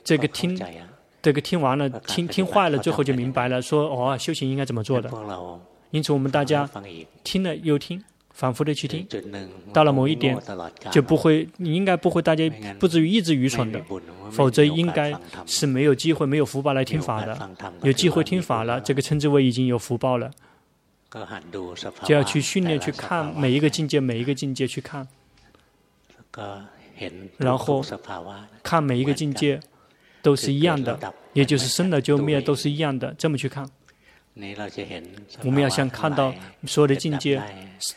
[0.03, 0.55] 这个听
[1.23, 5.09] 这个听完了，听听坏了，最后就明白了，说哦，修行应该怎么做的。
[5.89, 6.69] 因此，我们大家
[7.23, 7.99] 听了又听，
[8.37, 9.03] 反复的去听，
[9.73, 10.37] 到了某一点，
[10.91, 13.83] 就不会，你应该不会，大家不至于一直愚蠢的，
[14.29, 15.11] 否则应该
[15.47, 17.49] 是没有机会、没有福报来听法的。
[17.81, 20.29] 有机会听法了，这个称之为已经有福报了，
[22.03, 25.07] 就要去训练，去看每一个境界，每一个境界去看，
[27.37, 27.83] 然后
[28.61, 29.59] 看每一个境界
[30.21, 33.67] 都是一样的，也就是生了就灭，都是一样的，这么去看。
[35.43, 36.33] 我们要想看到
[36.65, 37.41] 所有的境界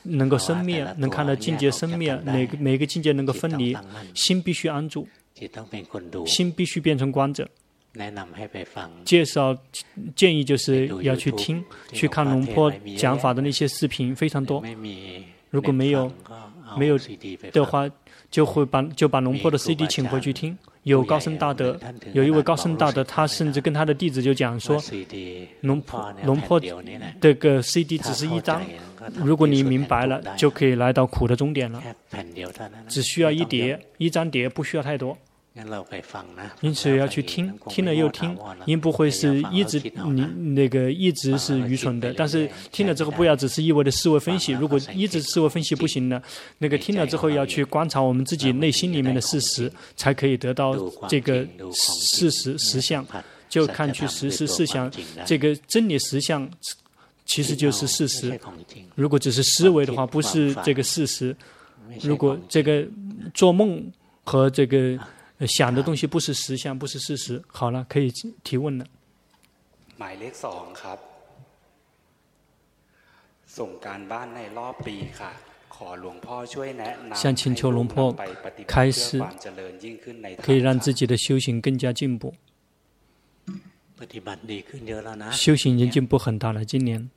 [0.03, 3.77] 能够生灭，能看到境界生灭，每个每个境界能够分离，
[4.15, 5.07] 心必须安住，
[6.27, 7.49] 心必须变成观者。
[9.05, 9.57] 介绍
[10.15, 14.63] 建议就是要去听，去看龙坡讲法的那些视频非常多。
[15.51, 16.13] 如果没有
[16.79, 16.97] 没有
[17.51, 17.91] 的话，
[18.31, 20.57] 就会把就把龙坡的 CD 请回去听。
[20.85, 21.79] 有高僧大德，
[22.15, 24.83] 有一位高僧大德，他甚至跟他的弟子就讲说，
[25.61, 26.59] 龙坡龙坡
[27.21, 28.63] 这个 CD 只是一张，
[29.17, 31.83] 如果你明白了，就可以来到苦的终点了，
[32.89, 35.19] 只需要一碟，一张碟，不需要太多。
[36.61, 38.37] 因此要去听，听了又听，
[38.67, 40.23] 因不会是一直你
[40.55, 42.15] 那个一直是愚蠢的。
[42.17, 44.53] 但是听了之后，不要只是一味的思维分析。
[44.53, 46.23] 如果一直思维分析不行呢，
[46.59, 50.77] 那个听了之后要去观察我们自己内心里面的事实，才可以得到
[51.09, 53.05] 这个事实实相。
[53.49, 54.89] 就看去实施事相，
[55.27, 56.49] 这个真理实相
[57.27, 58.39] 其实就是事实。
[58.95, 61.37] 如果只是思维的话，不是这个事实。
[62.03, 62.87] 如果这个
[63.35, 63.85] 做梦
[64.23, 64.97] 和这个。
[65.48, 67.42] 想的东西不是实相，不是事实。
[67.48, 68.12] 好了，可以
[68.44, 68.86] 提问了。
[70.00, 71.00] หมายเลขสองครับ
[73.58, 75.32] ส่งการบ้านในรอบปีค่ะ
[75.76, 77.94] ขอหลวงพ่อช่วยแนะนำ向请求龙婆
[78.74, 79.22] 开示，
[80.46, 82.34] 可以让自己的修行更加进步。
[85.32, 87.10] 修行已经进步很大了，今年。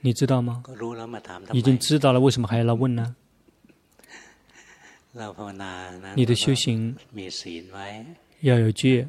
[0.00, 0.62] 你知道吗？
[1.52, 3.14] 已经知道了，为什么还要来问呢？
[6.15, 6.93] 你的修行
[8.41, 9.07] 要有戒，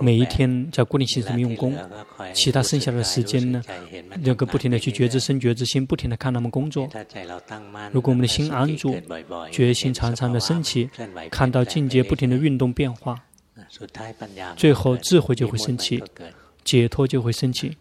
[0.00, 1.72] 每一天在固定形式用功，
[2.34, 3.62] 其他剩下的时间呢，
[4.20, 6.88] 那个不停的去觉知身、觉知心，不停的看他们工作。
[7.92, 8.96] 如果我们的心安住，
[9.52, 10.90] 决心常常的升起，
[11.30, 13.16] 看到境界不停的运动变化，
[14.56, 16.02] 最后智慧就会升起，
[16.64, 17.76] 解脱就会升起。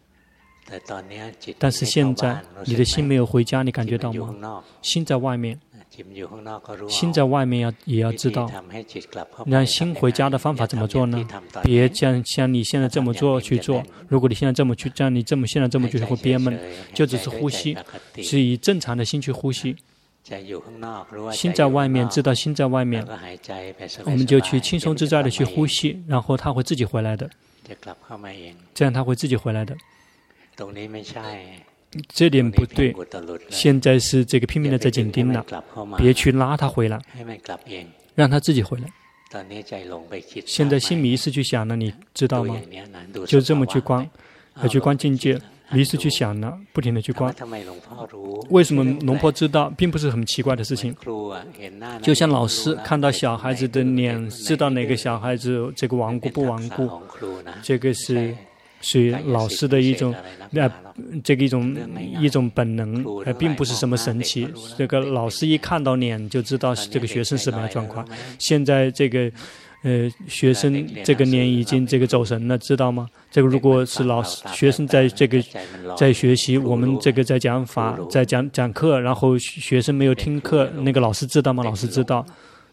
[1.57, 4.63] 但是现在你的心没有回家，你感觉到吗？
[4.83, 5.59] 心在外面。
[6.87, 8.49] 心在外面要也要知道，
[9.45, 11.27] 让心回家的方法怎么做呢？
[11.63, 13.83] 别像像你现在这么做去做。
[14.07, 16.57] 如果你现在这么去，像你这么现在这么去会憋闷，
[16.93, 17.77] 就只是呼吸，
[18.15, 19.75] 是以正常的心去呼吸。
[21.33, 23.05] 心在外面，知道心在外面，
[24.05, 27.29] 我们就去轻松自在的去呼吸，然后他会自己回来的。
[28.73, 29.75] 这样他会自己回来的。
[32.07, 32.95] 这点不对，
[33.49, 35.45] 现在是这个拼命的在紧盯了，
[35.97, 36.97] 别去拉他回来，
[38.15, 38.87] 让他自己回来。
[40.45, 42.55] 现在心迷失去想了，你知道吗？
[43.27, 44.09] 就这么去观，
[44.61, 45.37] 要去观境界，
[45.71, 47.35] 迷失去想了，不停的去观。
[48.49, 50.95] 为什么龙婆知道，并不是很奇怪的事情。
[52.01, 56.89] 就像老师看到小孩子的脸，知道哪个小孩子这个顽固不顽固，
[57.61, 58.33] 这个是。
[58.81, 60.13] 属于老师的一种，
[60.53, 60.71] 呃，
[61.23, 61.75] 这个一种
[62.19, 64.47] 一种本能，呃，并不是什么神奇。
[64.77, 68.05] 这个老师一看到脸就知道这个学生什么样状况。
[68.39, 69.31] 现在这个，
[69.83, 73.07] 呃，学生这个脸已经这个走神了，知道吗？
[73.29, 75.41] 这个如果是老师学生在这个
[75.97, 81.63] 在学习，我们这个在讲法，在讲讲课，然后学生没有听课，那个老师知道吗？
[81.63, 82.25] 老师知道，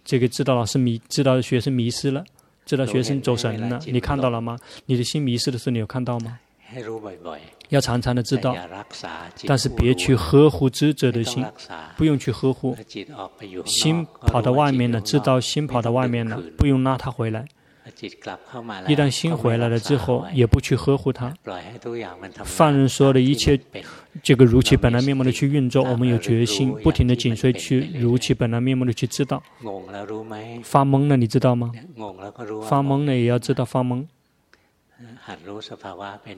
[0.05, 2.25] 这个知道老师迷，知道学生迷失了。
[2.69, 4.59] 知道学生走神了，你看到了吗？
[4.85, 6.39] 你的心迷失的时候，你有看到吗？
[7.71, 8.55] 要常常的知道，
[9.47, 11.43] 但是别去呵护知者的心，
[11.97, 12.77] 不用去呵护。
[13.65, 17.47] 心跑到外面了，知道心跑到外面了，不用拉他回来。
[18.87, 21.35] 一旦心回来了之后，也不去呵护它，
[22.45, 23.59] 放任所有的一切，
[24.23, 25.83] 这个如其本来面目的去运作。
[25.83, 29.43] 我们有决心，不停的紧随去如其本来面目的去知道。
[30.63, 31.73] 发懵了，你知道吗？
[32.69, 34.07] 发懵了也要知道发懵。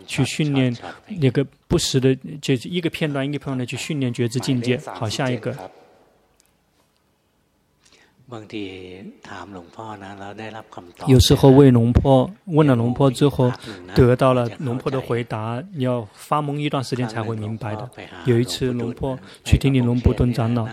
[0.07, 0.77] 去训练
[1.21, 4.77] 那个不时的，就是一个片段一个片段的去训练觉知境界。
[4.79, 5.57] 好，下一个。
[11.07, 13.53] 有时候问龙婆，问了龙婆之后，
[13.95, 17.91] 得到了龙婆的回答，要发懵一段时间才会明白的。
[18.25, 20.69] 有一次，龙婆去听你龙婆顿长老，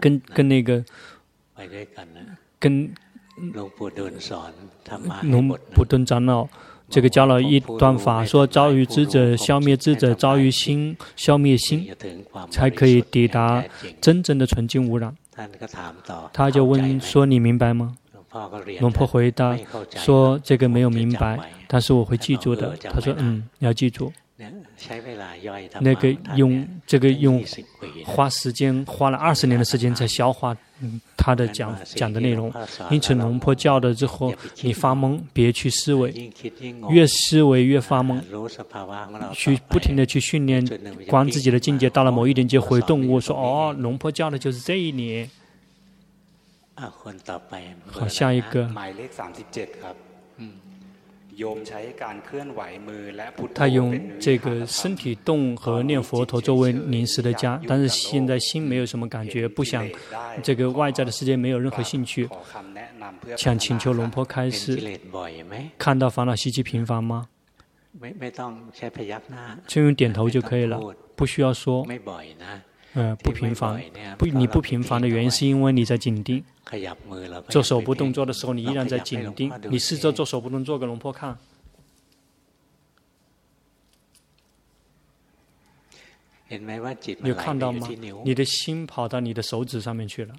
[0.00, 0.84] 跟跟那个，
[2.58, 2.92] 跟
[5.22, 6.48] 龙婆顿长老。
[6.90, 11.88] 这个教了一段法，说遭遇智者消灭智者，遭遇心消灭心，
[12.50, 13.64] 才可以抵达
[14.00, 15.16] 真正的纯净无染。
[16.32, 17.96] 他就问说：“你明白吗？”
[18.80, 19.58] 龙婆回答
[19.96, 24.12] 说：“这个没有明白，但是我会记住的。”他说：“嗯，要记住。”
[25.80, 27.44] 那个用这个用
[28.06, 30.56] 花时间花了二十年的时间才消化
[31.16, 32.52] 他的讲讲的内容，
[32.90, 36.32] 因此龙婆教的之后，你发懵，别去思维，
[36.88, 38.20] 越思维越发懵，
[39.32, 40.66] 去不停的去训练
[41.06, 45.28] 观自己的境界，到了某一点就回顿悟，说哦，龙婆教的就是这一年。
[47.86, 48.70] 好，下一个。
[53.54, 59.88] 他用这个身体动和念佛陀作为临时的家，但是现在心没有什么感觉，不想
[60.42, 62.28] 这个外在的世界没有任何兴趣，
[63.36, 64.98] 想请求龙婆开示，
[65.78, 67.28] 看到烦恼习气频繁吗？
[69.66, 70.80] 就用点头就可以了，
[71.16, 71.84] 不需要说。
[72.94, 73.80] 呃，不频繁，
[74.18, 76.44] 不，你不频繁的原因是因为你在紧盯。
[77.48, 79.52] 做手部动作的时候，你依然在紧盯。
[79.70, 81.36] 你试着做手部动作给龙婆看，
[87.22, 87.88] 有看到吗？
[88.24, 90.34] 你的心跑到你的手指上面去了。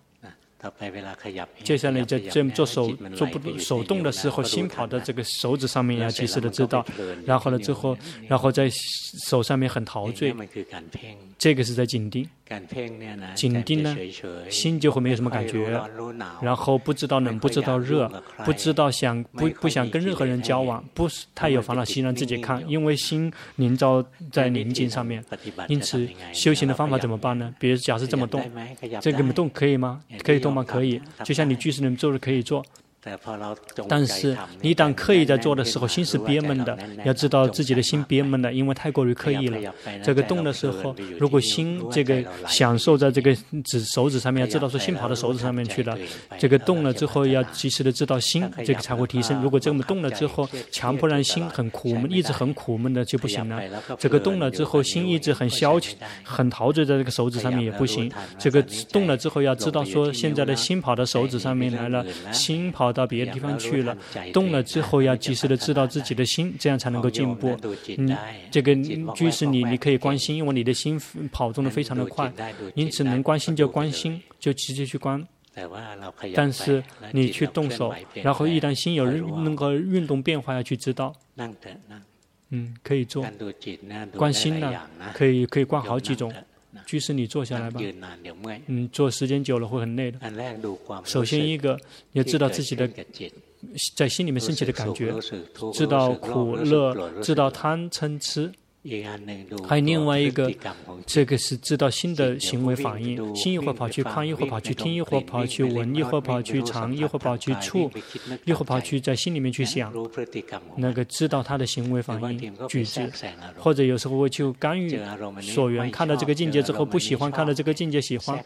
[1.64, 6.86] 接下来在这做手做不手动的时候，心跑到这个手指上面，要及时的知道。
[7.26, 7.98] 然后呢，之后，
[8.28, 8.70] 然后在
[9.28, 10.34] 手上面很陶醉，
[11.38, 12.28] 这个是在紧盯。
[13.34, 13.96] 紧盯呢，
[14.50, 15.70] 心就会没有什么感觉，
[16.42, 18.12] 然后不知道冷，不知道热，
[18.44, 25.24] 不知道想不不想跟任何人交往，不是太有烦恼心让自己看，因为心凝照在宁静上面。
[25.70, 27.54] 因此，修行的方法怎么办呢？
[27.58, 28.44] 比如假设这么动，
[29.00, 30.02] 这个动可以吗？
[30.22, 30.64] 可以动吗？
[30.64, 32.64] 可以，就像你居士能做的可以做。
[33.88, 36.78] 但是，一旦刻意在做的时候，心是憋闷的。
[37.04, 39.74] 要知道自己的心憋闷的，因为太过于刻意了。
[40.04, 43.36] 这个动的时候，如果心这个享受在这个
[43.66, 45.98] 指手指上面，要知道说心跑到手指上面去了。
[46.38, 49.42] 这个动了之后，要及时的知道心，这个才会提升。
[49.42, 53.60] 如果这么动了之后，强迫让心很苦闷，一直很苦闷的就不行了。
[53.98, 58.12] 这个动了之后，心一直很消极、很陶醉在这个手指上面也不行。
[58.38, 62.91] 这个动了之后，要知道说现在的心跑到手指上面来了，心跑。
[62.92, 63.98] 到别的地方去了，
[64.34, 67.58] 动了之后要及时的知道自己的心，这样才能够进步。
[67.98, 68.18] 嗯，
[68.50, 68.76] 这个
[69.14, 71.00] 居士你你可以关心，因为你的心
[71.32, 72.32] 跑动的非常的快，
[72.76, 75.26] 因此能关心就关心，就直接去关。
[76.34, 76.82] 但是
[77.12, 81.14] 你去动手，然后一旦心有那个运动变化，要去知道。
[82.54, 83.26] 嗯，可以做
[84.18, 84.74] 关心呢，
[85.14, 86.34] 可以可以关好几种。
[86.86, 87.80] 居士，你坐下来吧。
[88.68, 90.20] 嗯，坐时间久了会很累的。
[91.04, 91.80] 首先一个，
[92.14, 92.90] 要知道自己的
[93.96, 95.14] 在心里面升起的感觉，
[95.74, 98.52] 知道苦乐，知道贪嗔痴。
[99.68, 100.52] 还有另外一个，
[101.06, 107.92] 这个是知道心的行为反应，心一会儿跑去看，一会儿跑去听，一会儿跑去闻，一会儿跑去尝，一会儿跑去触，
[108.44, 109.94] 一会儿跑去在心里面去想，
[110.78, 113.08] 那个知道他的行为反应、举止，
[113.56, 115.00] 或者有时候会去干预
[115.42, 118.44] 所缘，看到这个境界之后不喜欢，看到这个境界喜欢，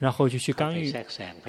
[0.00, 0.92] 然后就去干预，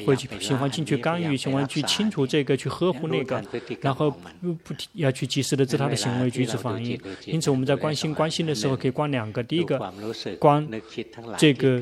[0.06, 3.44] 会去喜欢进去干预，喜欢去清除这个，去呵护那个，
[3.82, 8.27] 然后不不要去及时的知他的行为举止反应，因此我们在关心关。
[8.30, 9.78] 心的时候可以观两个，第一个
[10.40, 10.68] 观
[11.38, 11.82] 这个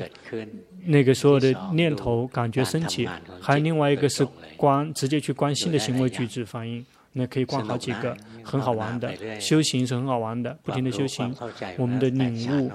[0.84, 3.08] 那个所有的念头感觉升起，
[3.40, 4.26] 还有另外一个是
[4.56, 6.84] 观直接去观心的行为举止反应，
[7.18, 9.40] 那可以逛好几个，很好玩的。
[9.40, 11.34] 修行是很好玩的，不停的修行，
[11.78, 12.70] 我们的领悟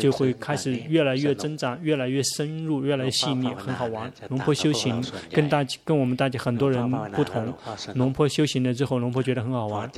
[0.00, 4.10] 就会开始越来越增长，越来越深入，越来越细腻，很好玩。
[4.30, 7.52] 龙坡修行跟大跟我们大家很多人不同，
[7.94, 9.90] 龙坡修行了之后，龙坡觉得很好玩，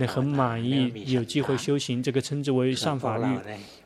[0.00, 3.38] 那很满意，有机会修行，这个称之为上法欲。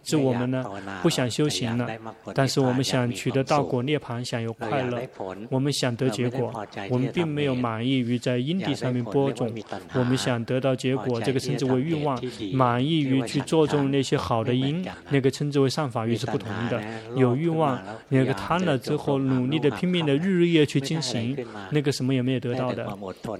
[0.07, 0.65] 是我们呢，
[1.03, 1.89] 不想修行了，
[2.33, 5.03] 但是我们想取得道果涅槃，想有快乐，
[5.51, 6.53] 我们想得结果，
[6.89, 9.53] 我们并没有满意于在因地上面播种，
[9.95, 12.17] 我们想得到结果，这个称之为欲望，
[12.53, 16.81] 满意于去做种那些好的因，那个称之为善法欲是不同的。
[17.17, 17.77] 有欲望，
[18.09, 21.37] 那个贪了之后，努力的拼命的日日夜去进行，
[21.71, 22.87] 那个什么也没有得到的，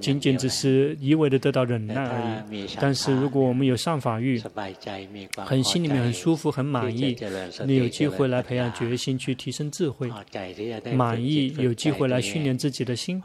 [0.01, 2.19] 仅仅只是一味的得到忍耐而
[2.51, 2.67] 已。
[2.81, 4.43] 但是如果我们有善法欲，
[5.37, 6.56] 很心里面很舒服。
[6.57, 7.15] 很满意，
[7.67, 10.09] 你有机会来培养决心，去提升智慧；
[10.95, 13.21] 满意有机会来训练自己的心；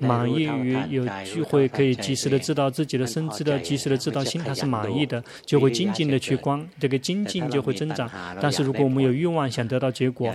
[0.00, 8.10] 满意于有机会可以及时的知道自己的身，知道及时的知道心，他是满意的，就会精进的去观，这个精进就会增长。
[8.40, 10.34] 但是如果我们有欲望，想得到结果，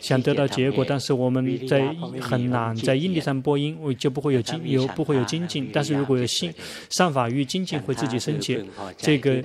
[0.00, 5.68] 想得到结果，但是我们在很难在因地上播音，我就不会有精有不会有精进。
[5.72, 6.54] 但是如果有心
[6.88, 8.64] 善法欲精进，会自己升起
[8.96, 9.42] 这个。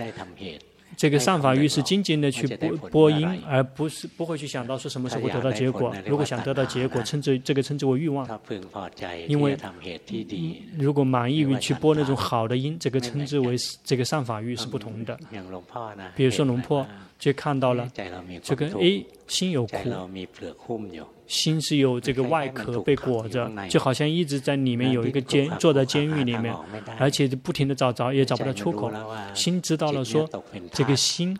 [1.00, 5.96] 这个善法欲是精进的去播播音，而不是不会去想到说什么时候会得到结果。
[6.06, 8.28] 如果想得到结果，称之这个称之为欲望。
[9.26, 9.58] 因为
[10.78, 15.18] 如果满意于去播那种好的音，这个称之为这个善法欲是不同的。
[16.18, 16.86] 比如说龙坡。
[17.20, 17.86] 就看到了
[18.42, 19.76] 这个 A，心有苦，
[21.30, 26.54] 心是有这个外壳被裹着，就好像一直在里面有一个监，坐在监狱里面，
[26.98, 28.92] 而且不停的找找也找不到出口。
[29.34, 30.30] 心知道了说，
[30.74, 31.38] 这个心，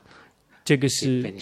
[0.64, 1.34] 这个是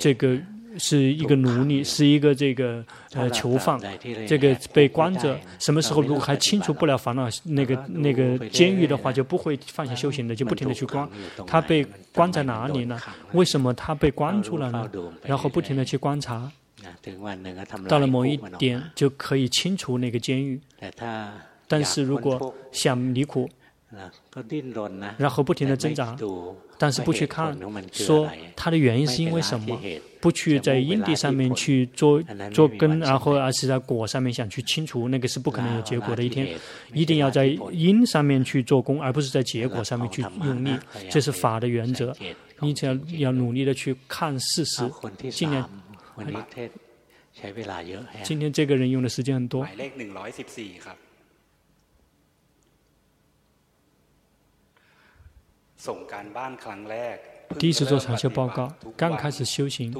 [0.00, 0.36] 这个。
[0.78, 3.76] 是一个奴隶，是一个这个呃囚犯，
[4.24, 5.36] 这个被关着。
[5.58, 11.10] 什么时候如果还清除不了烦恼那个那个监狱的话，就不会放下修行的，就不停的去关。
[11.44, 11.84] 他被
[12.14, 12.96] 关在哪里呢？
[13.32, 14.88] 为什么他被关住了呢？
[15.24, 16.48] 然后不停的去观察，
[17.88, 20.60] 到了某一点就可以清除那个监狱。
[21.68, 23.48] 但是如果想离苦，
[25.18, 26.16] 然后不停的挣扎。
[26.78, 27.54] 但是不去看，
[27.92, 28.26] 说
[28.56, 29.78] 它的原因是因为什么？
[30.18, 32.22] 不去在因地上面去做
[32.52, 36.22] 做根，然后而是在果上面想去清除，那个是不可能有结果的。
[36.24, 36.48] 一天，
[36.94, 40.74] 一定要在因上面去做功，而不是在结果上面去用力。
[41.10, 42.16] 这是法的原则。
[42.60, 44.82] 你只要要努力的去看事实，
[45.30, 45.68] 尽量。
[48.22, 49.66] 今天这个人用的时间很多。
[57.58, 59.92] 第一次做禅修报告，刚开始修行，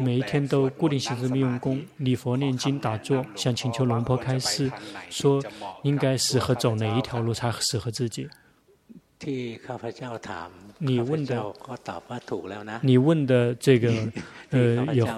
[0.00, 4.70] 每一天都固定形式的用功、礼佛、念经、打坐，想请求龙婆开示，
[5.08, 5.42] 说
[5.84, 8.28] 应该适合走哪一条路才适合自己。
[10.78, 11.54] 你问的，
[12.82, 13.92] 你问的这个，
[14.50, 15.08] 呃，有，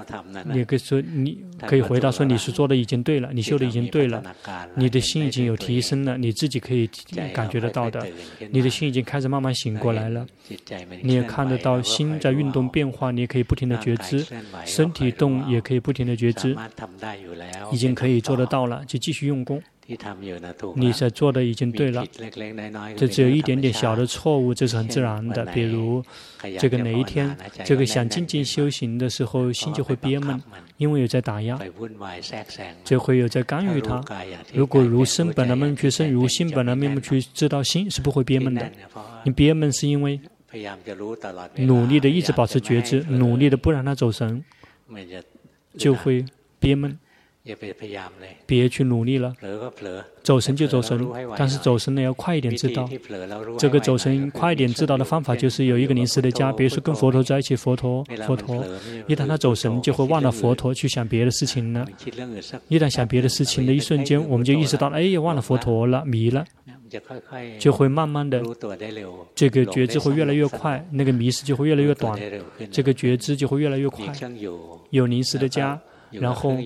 [0.45, 4.23] 你可以说，你可以回答说，你是做的已经对了，你修的已经对了，
[4.75, 6.89] 你的心已经有提升了，你自己可以
[7.33, 8.07] 感觉得到的，
[8.51, 10.27] 你的心已经开始慢慢醒过来了，
[11.03, 14.25] 你也看得到心在运动变化，你也可以不停的觉知，
[14.65, 16.57] 身体动也可以不停的觉知，
[17.73, 19.61] 已经可以做得到了，就继续用功。
[20.75, 22.05] 你在做的已经对了，
[22.97, 25.45] 这只有一点点小的错误，这是很自然的。
[25.47, 26.03] 比如，
[26.59, 30.43] 这个哪一天，这个想静静修行的时候，心就会憋闷，
[30.77, 31.57] 因为有在打压，
[32.85, 34.03] 就会有在干预它。
[34.53, 38.69] 如果如生本来面目去生，如心本来面目去知道心，是不会憋闷的。
[39.25, 40.21] 你憋闷是因为
[41.59, 44.45] 努力的一直保持觉知，努力的不让它走神，
[45.79, 46.25] 就会
[46.59, 46.99] 憋闷。
[48.47, 49.33] 别去努力了，
[50.23, 52.89] 走神就走神，但是走神呢要快一点知道。
[53.59, 58.65] 这个走神快一点知道的方法就是有一个临时的家，比如说跟佛陀在一起，佛陀佛陀，
[59.07, 61.87] 一旦他走神就会忘了佛陀去想别的事情了。
[62.69, 66.45] 一旦想别的事情的一瞬间，我们就意识到了，哎，忘了佛陀了，迷了，
[67.61, 68.43] 就会慢慢的，
[69.37, 72.19] 这个觉知会越来越快，那个迷失就会越来越短，
[72.73, 74.05] 这个觉知就会越来越快。
[74.91, 75.81] 有临时的家。
[76.11, 76.57] 然后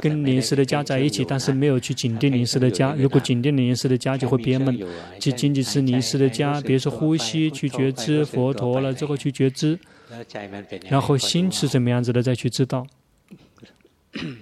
[0.00, 2.94] 跟临时的家在一起，但是没有去紧盯临时的家。
[2.96, 4.78] 如果紧盯临时的家，就会憋闷。
[5.18, 9.78] 就仅仅是临时的家，比如说呼吸去觉知佛陀了之后去觉知，
[10.88, 12.86] 然后心是怎么样子的再去知道。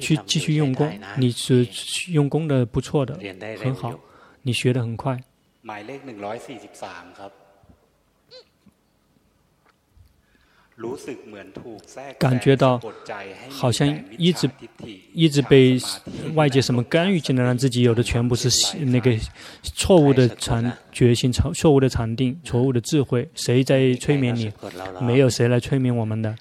[0.00, 1.64] 去继续用功，你是
[2.08, 3.16] 用功的不错的，
[3.62, 3.96] 很好，
[4.42, 5.16] 你学的很快。
[12.18, 12.80] 感觉到
[13.50, 14.48] 好像一直
[15.12, 15.76] 一直被
[16.34, 19.12] 外界什么干预进来，让自己有的全部是那个
[19.62, 23.28] 错误的禅决心、错错误的禅定、错误的智慧。
[23.34, 24.52] 谁在催眠你？
[25.00, 26.36] 没有谁来催眠我们的。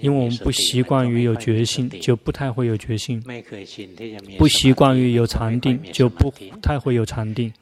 [0.00, 3.20] 因为我们不习惯于有决心，就不太会有决心；
[4.38, 6.32] 不习惯于有禅定，就不
[6.62, 7.52] 太会有禅定。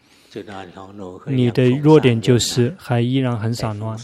[1.26, 3.98] 你的弱点就是还依然很散乱，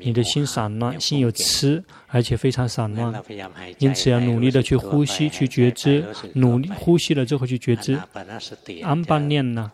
[0.00, 3.22] 你的心散乱，心有痴，而且非常散乱。
[3.78, 6.04] 因此要努力的去呼吸，去觉知，
[6.34, 7.98] 努力呼吸了之后去觉知。
[8.82, 9.70] 安般念呢，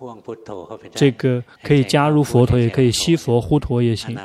[0.95, 4.17] 这个可以加入佛陀，也可以吸佛呼陀也行。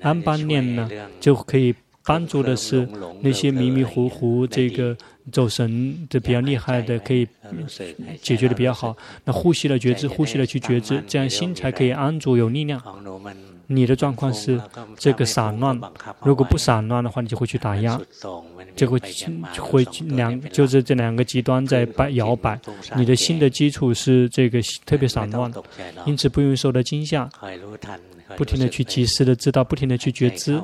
[0.00, 0.90] 安般念呢，
[1.20, 1.74] 就可以。
[2.08, 2.88] 帮助的是
[3.20, 4.96] 那些迷迷糊糊、这个
[5.32, 7.26] 走神的比较厉害的，可以
[8.22, 8.96] 解决的比较好。
[9.24, 12.80] 那呼吸的觉知，呼吸的去觉知，这样心才可以安住有力量。
[13.68, 14.60] 你的状况是
[14.96, 15.76] 这个散乱，
[16.22, 18.00] 如果不散乱的话，你就会去打压，
[18.76, 18.96] 就会
[19.58, 22.56] 会两就是这两个极端在摆摇摆。
[22.96, 25.52] 你的心的基础是这个特别散乱，
[26.04, 27.28] 因此不用受到惊吓。
[28.36, 30.60] 不停地去及时的知道，不停地去觉知，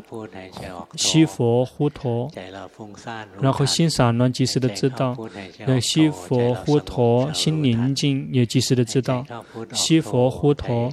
[0.96, 2.30] 吸佛呼陀，
[3.40, 5.16] 然后心散乱，及时的知道，
[5.66, 9.24] 那吸佛呼陀，心宁静也及时的知道，
[9.72, 10.92] 吸佛呼陀，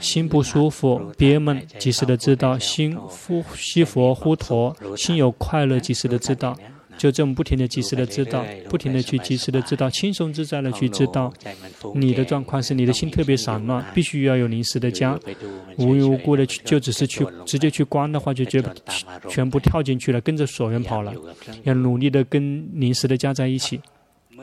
[0.00, 6.56] 心不舒服憋闷，及时的知道，心呼吸佛呼陀，心有快乐，及时的知道。
[7.00, 11.32] 就这么不停的及时的知道，不停的去及时的知道，轻松自在的去知道。
[11.94, 15.18] 你的状况是你的心特别散乱，必须要有临时的家，
[15.78, 18.74] 无缘无故的去就只是去直接去关的话，就觉得
[19.30, 21.14] 全部跳进去了，跟着所缘跑了。
[21.62, 23.80] 要努力的跟临时的家在一起。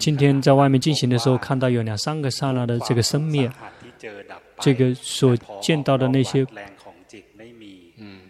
[0.00, 3.50] 今天在外面进行的时候，看到有两三个刹那的这个生灭，
[4.60, 6.46] 这个所见到的那些，
[7.96, 8.20] 嗯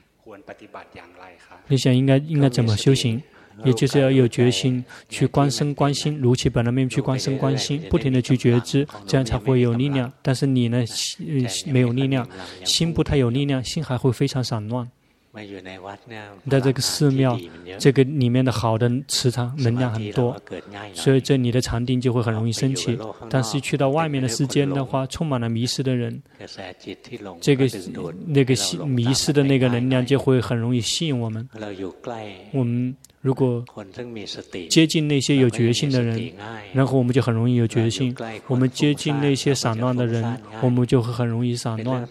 [1.69, 3.23] 你想应该应该怎么修行？
[3.65, 10.13] 也就是要有决心去观身观心，如其本来面目去观身观心，不停的去觉知，这样才会有力量。
[10.23, 12.29] 但是你呢，心没有力量，
[12.65, 14.91] 心不太有力量，心还会非常散乱。
[16.49, 17.39] 在这个寺庙，
[17.79, 20.37] 这个里面的好的磁场能量很多，
[20.93, 22.97] 所以这里的禅定就会很容易升起。
[23.29, 26.23] 但是去到外面的世间的话，充满了迷失的人，
[27.41, 27.67] 这个
[28.27, 28.55] 那个
[28.87, 31.49] 迷失的那个能量就会很容易吸引我们。
[32.53, 32.97] 我们。
[33.25, 33.65] 如果
[34.69, 36.31] 接近那些有觉性的人，
[36.75, 38.15] 然后我们就很容易有觉性；
[38.47, 40.23] 我们接近那些散乱的人，
[40.61, 42.07] 我们就会很容易散乱。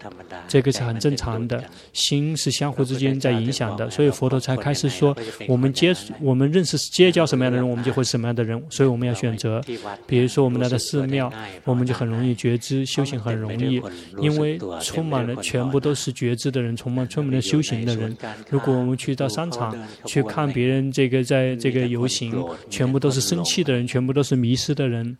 [0.48, 1.62] 这个是很正常的，
[1.92, 8.60] 心是相互之间在影响的，所以佛陀才开始说：我们接我们认识结交什么样的人，我们就会什么样的人。
[8.68, 9.62] 所以我们要选择，
[10.08, 13.80] 比如说我们来到寺庙，我们就很容易觉知，修行很容易，
[14.20, 18.16] 因为充满了全部都是觉知的人，充满充满了修行的人。
[18.50, 19.72] 如果我们去到商场
[20.04, 21.03] 去看别人这。
[21.04, 22.32] 这个在这个游行，
[22.70, 25.18] 全部都是生气的人，全部都是迷失的人。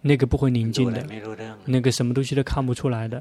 [0.00, 1.04] 那个不会宁静的，
[1.64, 3.20] 那个什么东西都看不出来的。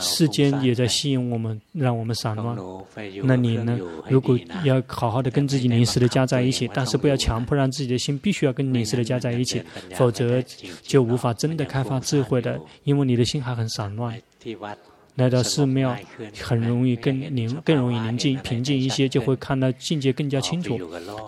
[0.00, 2.58] 世间也在吸引我们，让我们散乱。
[3.22, 3.78] 那你呢？
[4.08, 9.62] 如果要好好的跟自己临时的加在一起，但是不要强迫让自己的心必须要跟临时的加在一起，
[9.94, 10.42] 否则
[10.82, 14.20] 就无法真的开发智慧的，因为你的心还很散乱。
[15.18, 15.96] 来到寺庙，
[16.40, 20.78] 很容易更宁，更容易宁静、平静一些，就会看到境界更加清楚。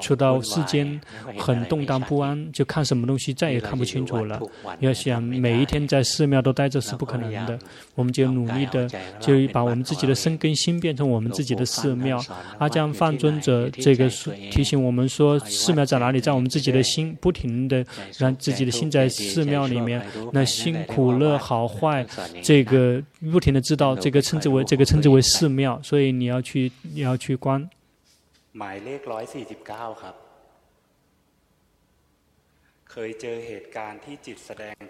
[0.01, 1.01] 出到世间，
[1.37, 4.41] 很动荡不安，就看什么东西再也看不清楚了。
[4.79, 7.59] 要想每一天在寺庙都待着是不可能的，
[7.97, 8.89] 我们就努力的，
[9.19, 12.25] 就把我们自己的身跟心变成我们自己的寺庙。
[12.59, 14.09] 阿江梵尊者这个
[14.53, 16.21] 提醒我们说，寺庙在哪里？
[16.21, 17.85] 在我们自己的心，不停的
[18.19, 20.01] 让自己的心在寺庙里面，
[20.33, 22.07] 那心苦乐好坏，
[22.41, 23.91] 这个不停的知道。
[23.95, 27.67] 到这个称之为这个称之为寺庙，所以你要去你要去观。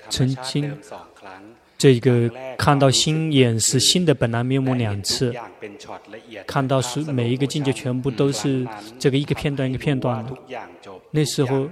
[0.08, 0.76] 曾经
[1.78, 2.28] 这个
[2.58, 5.32] 看到心演示心的本来面目两次，
[6.48, 8.66] 看到是每一个境界全部都是
[8.98, 10.32] 这个一个片段一个片段的。
[11.12, 11.70] 那时候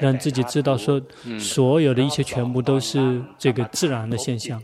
[0.00, 0.98] 让自己知道说，
[1.38, 4.62] 所有的一切全部都是这个自然的现象。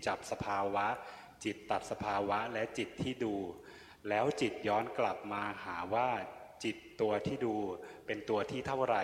[1.43, 3.35] จิตตัดสภาวะและจิตที่ดู
[4.09, 6.09] แล้วจิตย้อนกลับมาหาว่า
[6.63, 7.55] จิตตัวที่ดู
[8.05, 9.03] เป็นตัวที่เท่าไหร่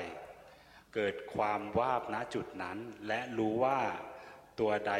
[0.95, 2.77] เกิดความว่าบณจุดนั้น
[3.07, 3.79] และรู้ว่า
[4.59, 4.93] ตัวใด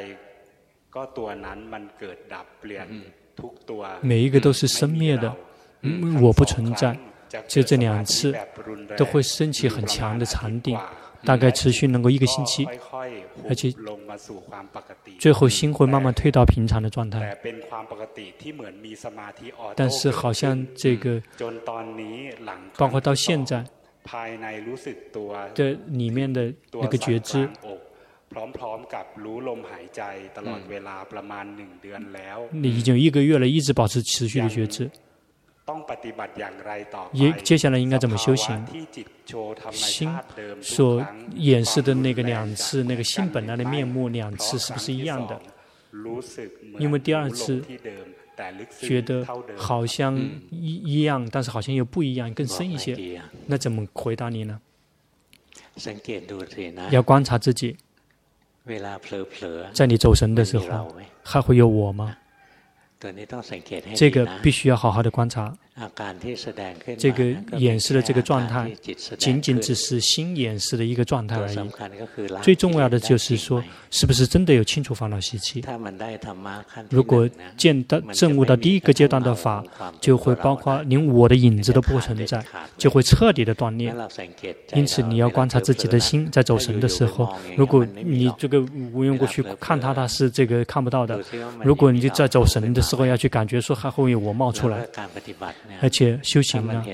[0.95, 2.87] ก็ตัวนั้นมันเกิดดับเปลี่ยน
[3.41, 3.81] ทุกตัว
[4.11, 5.25] 每一个都是生灭的
[6.23, 6.83] 我不存在
[7.46, 8.34] 就这两次
[8.96, 10.78] 都会升起很强的禅定
[11.24, 12.66] 大概持续能够一个星期，
[13.48, 13.72] 而且
[15.18, 17.34] 最后心会慢慢退到平常的状态。
[19.74, 21.22] 但是好像这个，
[22.76, 23.64] 包括到现在，
[25.54, 27.48] 的里面的那个觉知。
[32.50, 34.90] 你已经一个月了，一直保持持续的觉知。
[37.12, 38.66] 也接下来应该怎么修行？
[39.72, 40.14] 心
[40.60, 41.02] 所
[41.34, 45.40] 演示的那个两次，那个心本来的面目两次是不是一样的？
[46.78, 47.64] 因为第二次
[48.80, 50.14] 觉得好像
[50.50, 53.22] 一一样，但是好像又不一样，更深一些。
[53.46, 54.60] 那怎么回答你呢？
[56.90, 57.76] 要观察自己。
[59.72, 62.16] 在你走神的时候，还会有我吗？
[63.94, 65.56] 这个必须要好好的观察。
[66.96, 68.70] 这个演示的这个状态，
[69.18, 71.58] 仅仅只是心演示的一个状态而已。
[72.42, 73.60] 最重要的就是说，
[73.90, 75.64] 是不是真的有清除烦恼习气？
[76.88, 79.64] 如果见到证悟到第一个阶段的法，
[80.00, 82.44] 就会包括连我的影子都不存在，
[82.78, 83.92] 就会彻底的断裂。
[84.74, 91.20] 因此，你要观察自己的心，在走神的时候，如果你这个无缘过去看它，它是这个看不到的。
[91.64, 94.86] 如果你就在走神的时候要去感觉说还会有我冒出来。
[95.80, 96.84] 而且修行呢，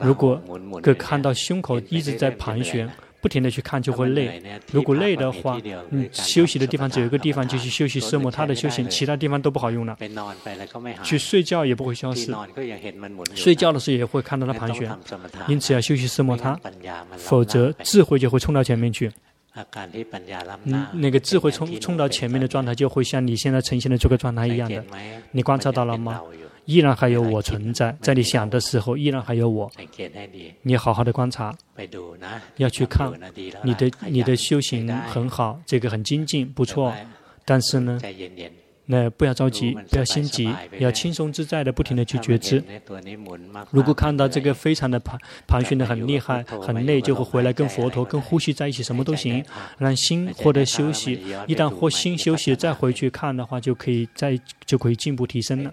[0.00, 0.40] 如果
[0.82, 2.88] 可看到胸口一直在盘旋，
[3.20, 4.42] 不停的去看就会累。
[4.72, 9.96] 如果累的话，嗯，休息的地方只有一个地方，就是休息色摩他的修行，其他地方都不好用了。
[11.02, 12.34] 去睡觉也不会消失，
[13.34, 14.90] 睡觉的时候也会看到它盘旋。
[15.48, 16.58] 因此要休息色摩他，
[17.16, 19.10] 否则智慧就会冲到前面去。
[20.64, 24.82] 嗯，那个智慧冲冲到前面的状态，就会像你现在呈现的这个状态一样的。
[25.32, 26.20] 你观察到了吗？
[26.70, 29.68] 依然还有我存在，在你想的时候，依然还有我。
[30.62, 31.52] 你好好的观察，
[32.58, 33.10] 要去看
[33.64, 36.94] 你的你的修行很好，这个很精进，不错。
[37.44, 38.00] 但是呢，
[38.86, 40.48] 那不要着急，不要心急，
[40.78, 42.62] 要轻松自在的不停的去觉知。
[43.72, 45.18] 如果看到这个非常的盘
[45.48, 49.44] 盘旋的很厉害、很累，就会回来跟佛陀、跟呼吸在一起，什么都行，
[49.78, 51.20] 让心获得休息。
[51.48, 55.72] 一旦获心休息，再回去看的话，就可以再就可以进步提升了。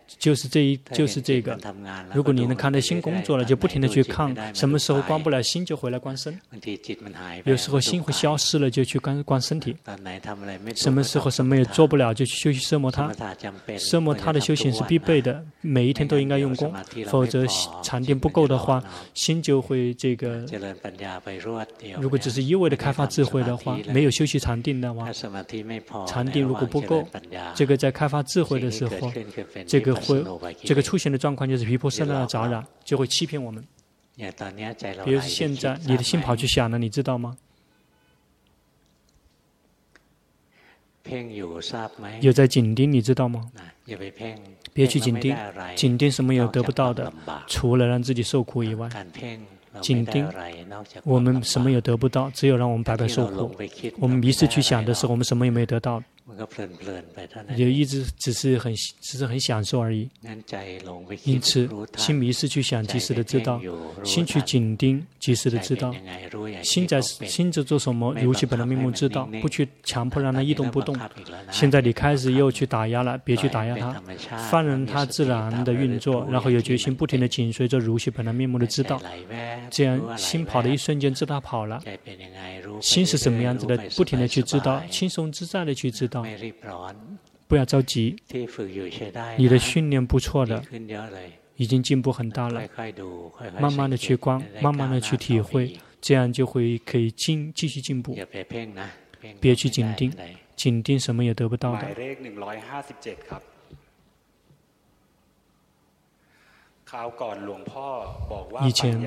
[0.19, 1.57] 就是这一，就是这个。
[2.13, 6.37] 如果你能看到心工作了，就不停的去看，什么时候关不了心，就回来关身。
[7.45, 9.75] 有时候心会消失了，就去关关身体。
[10.75, 13.09] 什么时候什么也做不了，就去休息奢摩他。
[13.77, 16.73] 奢摩他的修行是必备的，每一天都应该用功，
[17.07, 17.45] 否则
[17.81, 18.83] 禅定不够的话，
[19.13, 20.45] 心就会这个。
[21.99, 25.09] 如果只是一味的开发智慧的话，没有休息禅定的话，
[26.05, 27.07] 禅定如果不够，
[27.55, 29.11] 这个在开发智慧的时候，
[29.65, 30.00] 这个。
[30.01, 30.23] 会
[30.63, 33.63] 这个出现的状况就是毗婆舍那杂染，就会欺骗我们。
[35.05, 37.37] 比如现在你的心跑去想了，你知道吗？
[42.21, 43.49] 有在紧盯，你知道吗？
[44.73, 45.35] 别去紧盯，
[45.75, 47.11] 紧盯什么也得不到的，
[47.47, 48.89] 除了让自己受苦以外。
[49.81, 50.27] 紧盯，
[51.03, 53.55] 我们什么也得不到，只有让我们白白受苦。
[53.97, 56.03] 我们迷失去想的时候，我们什么也没有得到。
[57.55, 60.09] 也一直只是很只是很享受而已。
[61.23, 63.59] 因此，心迷失去想，及时的知道；
[64.03, 65.93] 心去紧盯，及时的知道。
[66.63, 70.97] 心在心在做什么，如其本来面目知道，不去强迫让它一动不动。
[71.51, 74.01] 现在你开始又去打压了，别去打压它，
[74.49, 79.01] 放任它自然的运作，然后有决心不停的紧随着如其本来面目的知道。
[79.69, 81.81] 这样心跑的一瞬间，知道跑了。
[82.81, 86.20] 心是什么样子的，不停的去知道，轻松自在的去知道。
[87.47, 88.15] 不要着急，
[89.37, 90.63] 你的训练不错的，
[91.57, 92.61] 已经进步很大了。
[93.59, 98.17] 慢慢的去观，慢慢的去体会，这样就会可以进继续进步。
[99.39, 100.11] 别去紧盯，
[100.55, 101.85] 紧盯什么也得不到的。
[108.65, 108.99] 以前，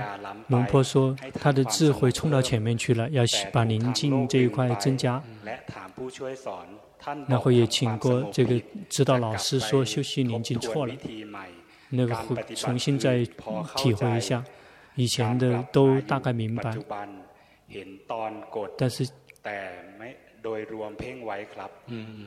[0.49, 5.23] 龙婆说他的智慧冲到前面去了，要把宁静这一块增加。
[7.29, 10.95] 然后也请过这个指导老师说休息宁静错了，
[11.91, 13.25] 那个会重新再
[13.77, 14.45] 体会一下，
[14.95, 16.77] 以前的都大概明白，
[18.77, 19.09] 但是，
[21.87, 22.27] 嗯，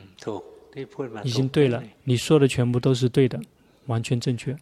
[1.24, 3.40] 已经对了，你说的全部都是对的。
[3.86, 4.54] 完全正确。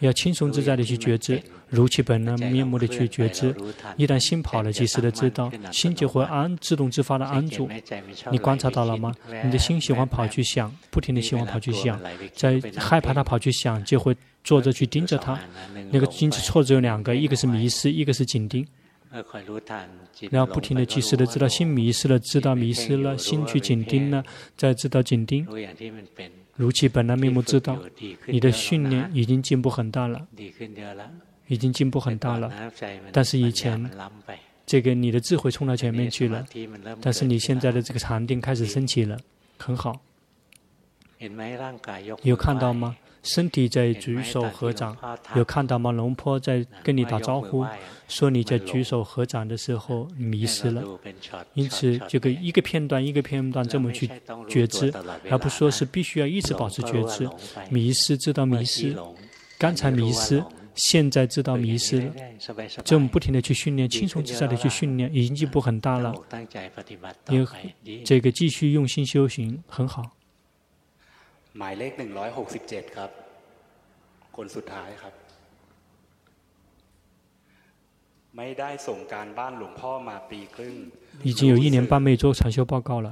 [0.00, 3.54] 要轻松自在的去觉知，如其本能面目的去觉知。
[3.96, 7.66] 一旦心跑了，及时的知道，心就会安自动自发的安住。
[8.30, 9.14] 你观察到了吗？
[9.42, 11.98] 你的心喜欢跑去想，不停的喜欢跑去想，
[12.34, 15.40] 在害怕他跑去想，就会坐着去盯着他。
[15.90, 18.66] 那个因此错只有两个，一个是迷失，一个是紧盯。
[20.30, 24.22] 然后不停的及时的知道心迷失了，知道迷失了，心去紧盯了，
[24.58, 25.46] 再知道紧盯。
[26.54, 27.78] 如其本来面目知道，
[28.26, 30.26] 你的训练已经进步很大了，
[31.46, 32.52] 已经进步很大了。
[33.10, 33.90] 但是以前，
[34.66, 36.46] 这个你的智慧冲到前面去了，
[37.00, 39.18] 但是你现在的这个禅定开始升起了，
[39.58, 40.00] 很好。
[42.22, 42.96] 有看到吗？
[43.22, 44.96] 身体在举手合掌，
[45.36, 45.92] 有看到吗？
[45.92, 47.64] 龙婆在跟你打招呼，
[48.08, 50.82] 说你在举手合掌的时候迷失了。
[51.54, 54.10] 因此，这个一个片段一个片段这么去
[54.48, 54.92] 觉知，
[55.30, 57.28] 而不说是必须要一直保持觉知。
[57.70, 58.96] 迷失知道迷失，
[59.56, 60.42] 刚才迷失，
[60.74, 62.12] 现在知道迷失了。
[62.84, 66.12] 这么不停的去训练，轻松自在的去训练，已经进步很大了。
[67.28, 67.46] 因为
[68.04, 70.02] 这个继续用心修行很好。
[71.57, 73.09] หมายเลขหนึ่งร้อยหกสิบเจ็ดครับ
[74.35, 75.13] คนสุดท้ายครับ
[78.37, 80.75] ไม่ได้ส่งการบ้านหลวงพ่อมาปีครึ่ง
[81.27, 83.07] 已经有一年半没做禅修报告了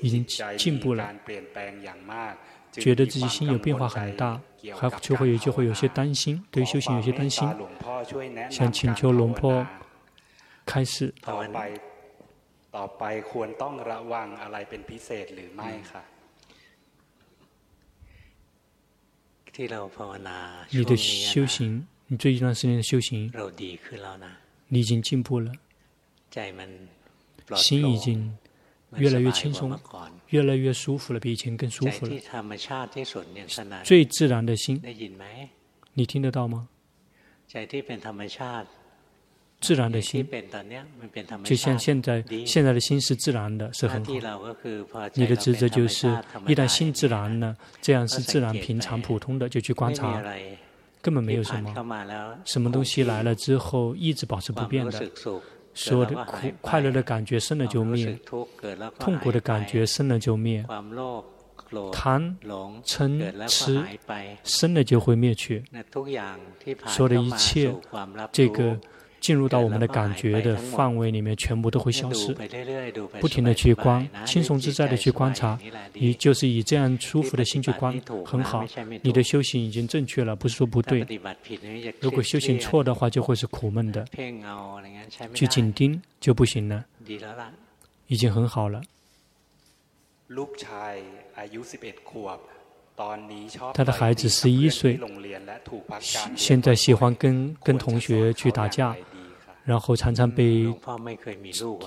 [0.00, 0.14] 已经
[0.62, 1.00] 进步了
[2.84, 4.40] 觉得自己心有变化很大
[4.78, 7.46] 还就会有就会有些担心对于修行有些担心
[8.56, 9.66] 想请求龙婆
[10.64, 11.60] 开始ต่อไป
[12.76, 16.02] ต่อไปควรต้องระวังอะไรเป็นพิเศษหรือไม่ค่ะ
[20.69, 23.31] 你的修行，你这一段时间的修行，
[24.67, 25.51] 你已经进步了，
[27.55, 28.37] 心已经
[28.97, 29.79] 越来越轻松，
[30.29, 32.13] 越来越舒服了，比以前更舒服了。
[33.83, 34.79] 最自然的心，
[35.93, 36.67] 你听得到吗？
[39.59, 40.27] 自然的心，
[41.43, 44.13] 就像现在现在的心是自然的，是很好。
[45.15, 46.07] 你的职责就是，
[46.45, 50.23] 一旦心自然了，这样是自然、平常、普通的，就去观察，
[51.01, 51.73] 根本没有什么。
[52.45, 55.11] 什么东西来了之后，一直保持不变的。
[55.73, 58.15] 所有的苦、快乐的感觉生了就灭，
[58.99, 60.63] 痛苦的感觉生了就灭，
[61.91, 62.37] 贪、
[62.85, 63.83] 嗔、痴
[64.43, 65.63] 生了就会灭去。
[66.85, 67.75] 所有的一切，
[68.31, 68.79] 这个。
[69.27, 72.33] 进入到我们的感觉的范围里面，全部都会消失。
[73.19, 75.59] 不停的去观，轻松自在的去观察，
[75.91, 77.93] 你就是以这样舒服的心去观，
[78.25, 78.65] 很好。
[79.01, 81.05] 你的修行已经正确了，不是说不对。
[81.99, 84.07] 如果修行错的话，就会是苦闷的。
[85.33, 86.85] 去紧盯就不行了，
[88.07, 88.81] 已经很好了。
[93.73, 94.97] 他的孩子十一岁，
[96.33, 98.95] 现在喜欢跟跟同学去打架，
[99.67, 100.65] 然后常常被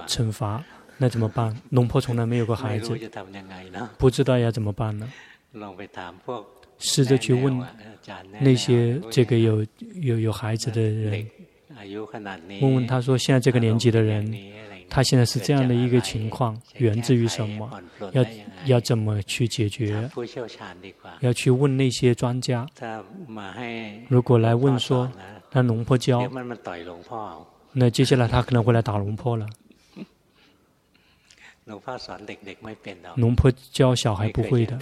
[0.07, 0.63] 惩罚，
[0.99, 1.57] 那怎么办？
[1.71, 2.95] 龙婆从来没有过孩子，
[3.99, 5.09] 不知道要怎么办呢？
[6.79, 7.61] 试着去问
[8.39, 11.27] 那些这个有有有孩子的人，
[12.61, 14.31] 问问他说，现在这个年纪的人。
[14.93, 17.71] 他现在是这样的一个情况，源自于什么？
[18.11, 18.27] 要
[18.67, 20.11] 要怎么去解决？
[21.21, 22.67] 要去问那些专家。
[24.09, 25.09] 如果来问说，
[25.53, 26.29] 那龙婆教，
[27.73, 29.47] 那接下来他可能会来打龙坡了。
[33.17, 34.79] 龙坡教小孩不会的，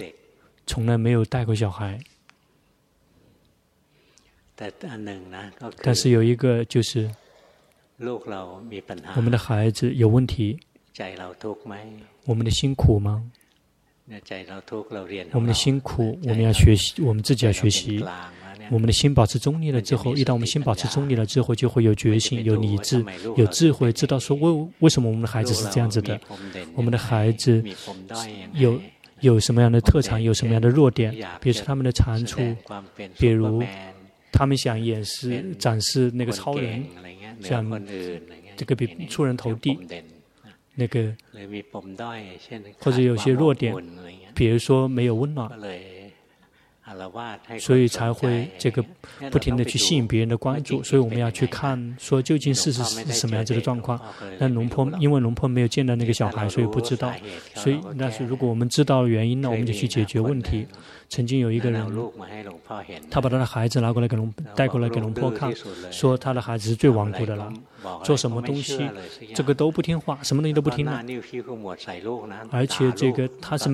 [0.65, 1.99] 从来没有带过小孩。
[5.81, 7.09] 但是有一个就是。
[8.01, 10.57] 我们的孩子有问题，
[12.23, 13.29] 我们的辛苦吗？
[15.33, 18.01] 我们的辛苦，我们要学习，我们自己要学习。
[18.69, 23.03] 我们的心保持中立了之后，一旦我们心保持中立了之后，就会有觉醒、有理智、
[23.35, 26.19] 有智慧，知道说为为什么我们的孩子是这样子的。
[26.75, 27.63] 我们的孩子
[28.53, 28.79] 有
[29.21, 32.41] 有什么样的特长，有什么样的弱点，比如说他们的长处，
[33.17, 33.63] 比如
[34.31, 36.83] 他们想演示、展示那个超人。
[37.41, 37.81] 像
[38.57, 39.79] 这个比出人头地，
[40.75, 41.15] 那个
[42.79, 43.73] 或者有些弱点，
[44.35, 45.49] 比如说没有温暖，
[47.59, 48.83] 所以才会这个
[49.31, 50.83] 不停的去吸引别人的关注。
[50.83, 53.99] 所以我们要去看，说究竟事实是什么样子的状况。
[54.37, 57.13] 那龙坡因为龙坡没有见到那个小孩，所以不知道。
[57.55, 60.65] 所以，但是如果我们知道原因，那我们就去解决问题。
[61.09, 61.83] 曾经有一个人，
[63.09, 65.51] 他把他的孩子拿过来给龙带过来给龙婆看，
[65.91, 67.51] 说他的孩子是最顽固的了，
[68.03, 68.87] 做什么东西
[69.33, 71.03] 这个都不听话，什么东西都不听了。
[72.51, 73.69] 而且这个他是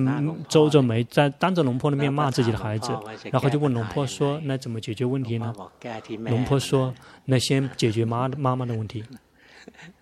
[0.48, 2.90] 皱着眉在当着龙婆的面骂自己的孩子，
[3.30, 5.54] 然后就问龙婆说：“那怎么解决问题呢？”
[6.30, 6.94] 龙婆说
[7.26, 9.04] ：“那先解决妈妈妈的问题。”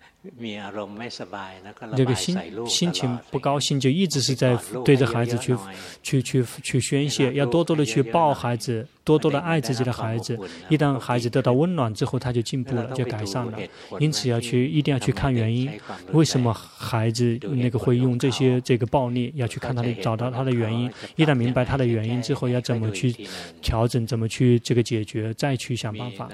[1.95, 5.55] 这个心心情不高兴，就一直是在对着孩子去
[6.01, 10.37] 去去去宣泄，要多多的去抱孩子，多多的爱自己的孩子。
[10.69, 13.57] 一旦孩子得到温暖之后，他就进步了，就改善了。
[13.99, 15.71] 因此要去一定要去看原因，
[16.11, 19.31] 为什么孩子那个会用这些这个暴力？
[19.35, 20.91] 要去看他的，找到他的原因。
[21.15, 23.15] 一旦明白他的原因之后，要怎么去
[23.61, 26.29] 调整，怎么去这个解决，再去想办法。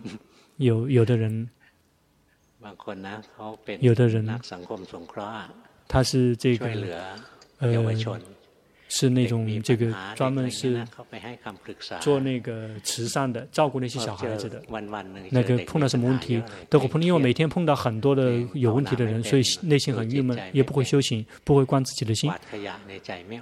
[0.58, 1.48] 有有的人。
[3.80, 4.26] 有的人，
[5.88, 6.66] 他是这个
[7.58, 7.72] 呃，
[8.88, 10.86] 是那种这个专门是
[12.00, 14.62] 做那个慈善的，照顾那些小孩子的。
[15.30, 22.30] 那个碰到什么问题都会碰，因为每天碰到很多的有问题的人，所以内心很郁闷，也不会修行，不会观自己的心。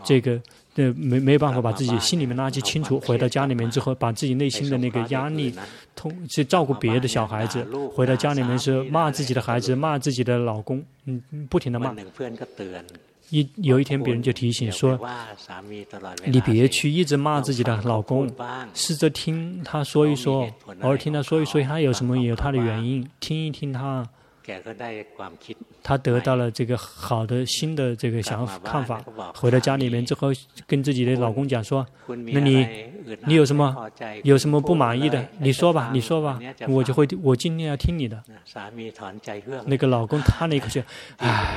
[0.04, 0.40] 这个。
[0.76, 5.52] 呃，没没办法把自己心里面垃圾清除，回到家里面之后，把自己内心的那个压力，
[5.96, 11.94] 通去照顾别的小孩子，回到家里面是骂自己的孩子，骂自己的老公，嗯，不停的骂。
[13.30, 14.98] 一有一天别人就提醒说，
[16.24, 18.28] 你别去一直骂自己的老公，
[18.74, 20.48] 试着听他说一说，
[20.80, 24.08] 偶尔听他说一说，他有什么有他的原因，听一听他。
[25.82, 29.02] 他得到了这个好的新的这个想法看法，
[29.34, 30.28] 回到家里面之后，
[30.66, 32.66] 跟自己的老公讲说：“那你
[33.26, 33.90] 你有什么
[34.22, 35.26] 有什么不满意的？
[35.38, 36.38] 你说吧，你说吧，
[36.68, 38.22] 我就会我尽量要听你的。”
[39.66, 40.82] 那个老公叹了一口气
[41.18, 41.56] ：“唉，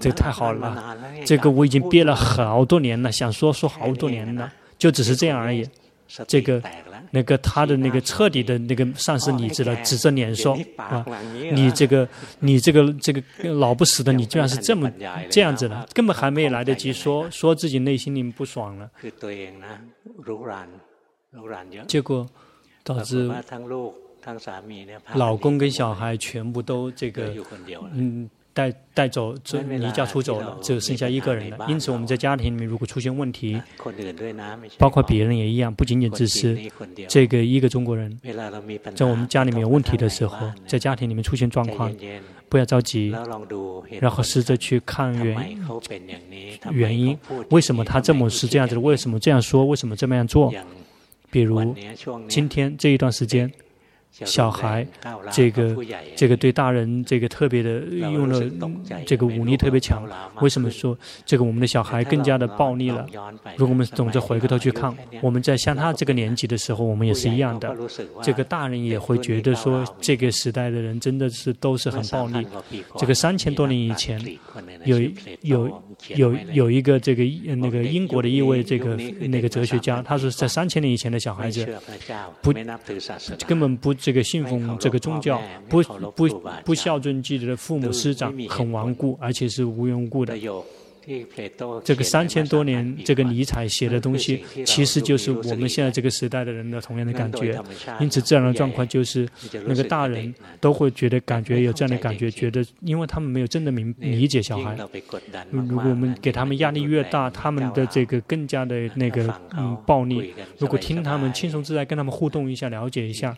[0.00, 5.68] 这个太好了，这个我已经憋了好多年了，想说说好多年了，就只是这样而已。”
[6.28, 6.62] 这个。
[7.14, 11.04] 那个他的那个彻底的那个丧失理智了，指着脸说：“啊，
[11.52, 12.08] 你这个
[12.40, 14.90] 你这个这个老不死的，你居然是这么
[15.30, 18.90] 这样子的，根本还没来得及说说自己内心里不爽了。”
[21.86, 22.26] 结果
[22.82, 23.30] 导致
[25.14, 27.34] 老公跟小孩全部都这个
[27.92, 28.28] 嗯。
[28.54, 31.66] 带带走，这离家出走了，只剩下一个人了。
[31.68, 33.60] 因此，我们在家庭里面如果出现问题，
[34.78, 36.58] 包括别人也一样，不仅仅只是
[37.08, 38.20] 这个一个中国人，
[38.94, 41.90] 在我们家里面有问题的时候，在家庭里面出现状况，
[42.50, 43.14] 不要着急，
[44.00, 45.58] 然后试着去看原，
[46.70, 47.18] 原因，
[47.50, 48.80] 为什么他这么是这样子的？
[48.80, 49.64] 为什么这样说？
[49.64, 50.52] 为什么这么样做？
[51.30, 51.74] 比如
[52.28, 53.50] 今天这一段时间。
[54.12, 54.86] 小孩，
[55.32, 55.74] 这个
[56.14, 58.42] 这个对大人这个特别的用了
[59.06, 60.06] 这个武力特别强。
[60.42, 63.06] 为什么说这个我们的小孩更加的暴力了？
[63.56, 67.74] 如果我们总是回过头去看，我们在像他这个年纪的时候，我们也是一样的。
[68.22, 72.46] 这个大人也会觉得说，这个时代的人真的是都是很暴力。
[72.98, 74.20] 这个三千多年以前，
[74.84, 75.00] 有
[75.40, 75.82] 有
[76.16, 77.24] 有有一个这个
[77.56, 81.66] 那个英国的一位这个那个哲学家，他说在三千年以前的小孩子
[82.42, 82.52] 不
[83.46, 83.94] 根本不。
[84.02, 85.80] 这个信奉这个宗教，不
[86.16, 86.28] 不
[86.64, 90.36] 不孝顺自己的父母师长，很顽固，而且是无缘无故的。
[91.84, 97.60] 这个三千多年，这个尼采写的东西，其实就是我们现在这个时代的人的同样的感觉。
[98.00, 99.28] 因此，这样的状况就是，
[99.66, 104.76] 那个大人都会觉得感觉有这样的感觉，觉得因为他们没有真的明理解小孩。
[105.50, 110.32] 如果我们给他们压力越大，他们的这个更加的那个嗯暴力。
[110.58, 113.36] 如果听他们轻松自在，跟他们互动一下，了解一下，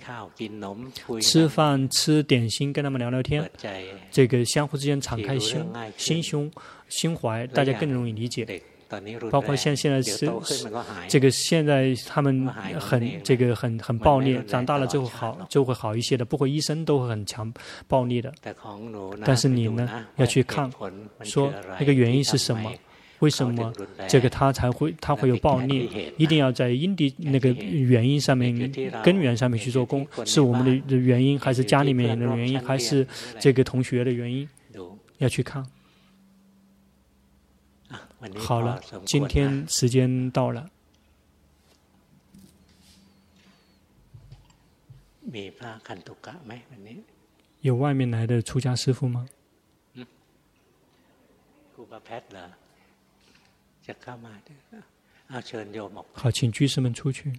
[1.21, 3.49] 吃饭吃点心，跟他们聊聊天，
[4.11, 5.65] 这个相互之间敞开心
[5.97, 6.51] 心胸。
[6.97, 8.47] 心怀，大家更容易理解。
[9.29, 10.31] 包括像现在是
[11.09, 12.47] 这个，现在他们
[12.79, 17.53] 很这个很很暴力，长大了之后好就会好一些的，不会一生都会很强
[17.89, 18.33] 暴力的。
[19.25, 20.71] 但是你呢，要去看，
[21.25, 22.71] 说那个原因是什么？
[23.21, 23.73] 为什么
[24.07, 26.13] 这个他才会他会有暴力？
[26.17, 28.55] 一定要在因地那个原因上面
[29.03, 33.05] 根源上面去做工，是我们的原因，还是家里面的原因，还是
[33.41, 34.47] 这个同学的原因？
[35.19, 35.65] 要去看。
[38.39, 40.71] 好了，今天时间到了。
[47.61, 49.27] 有外面来的出家师傅吗？
[56.13, 57.33] 好，请居士们出去。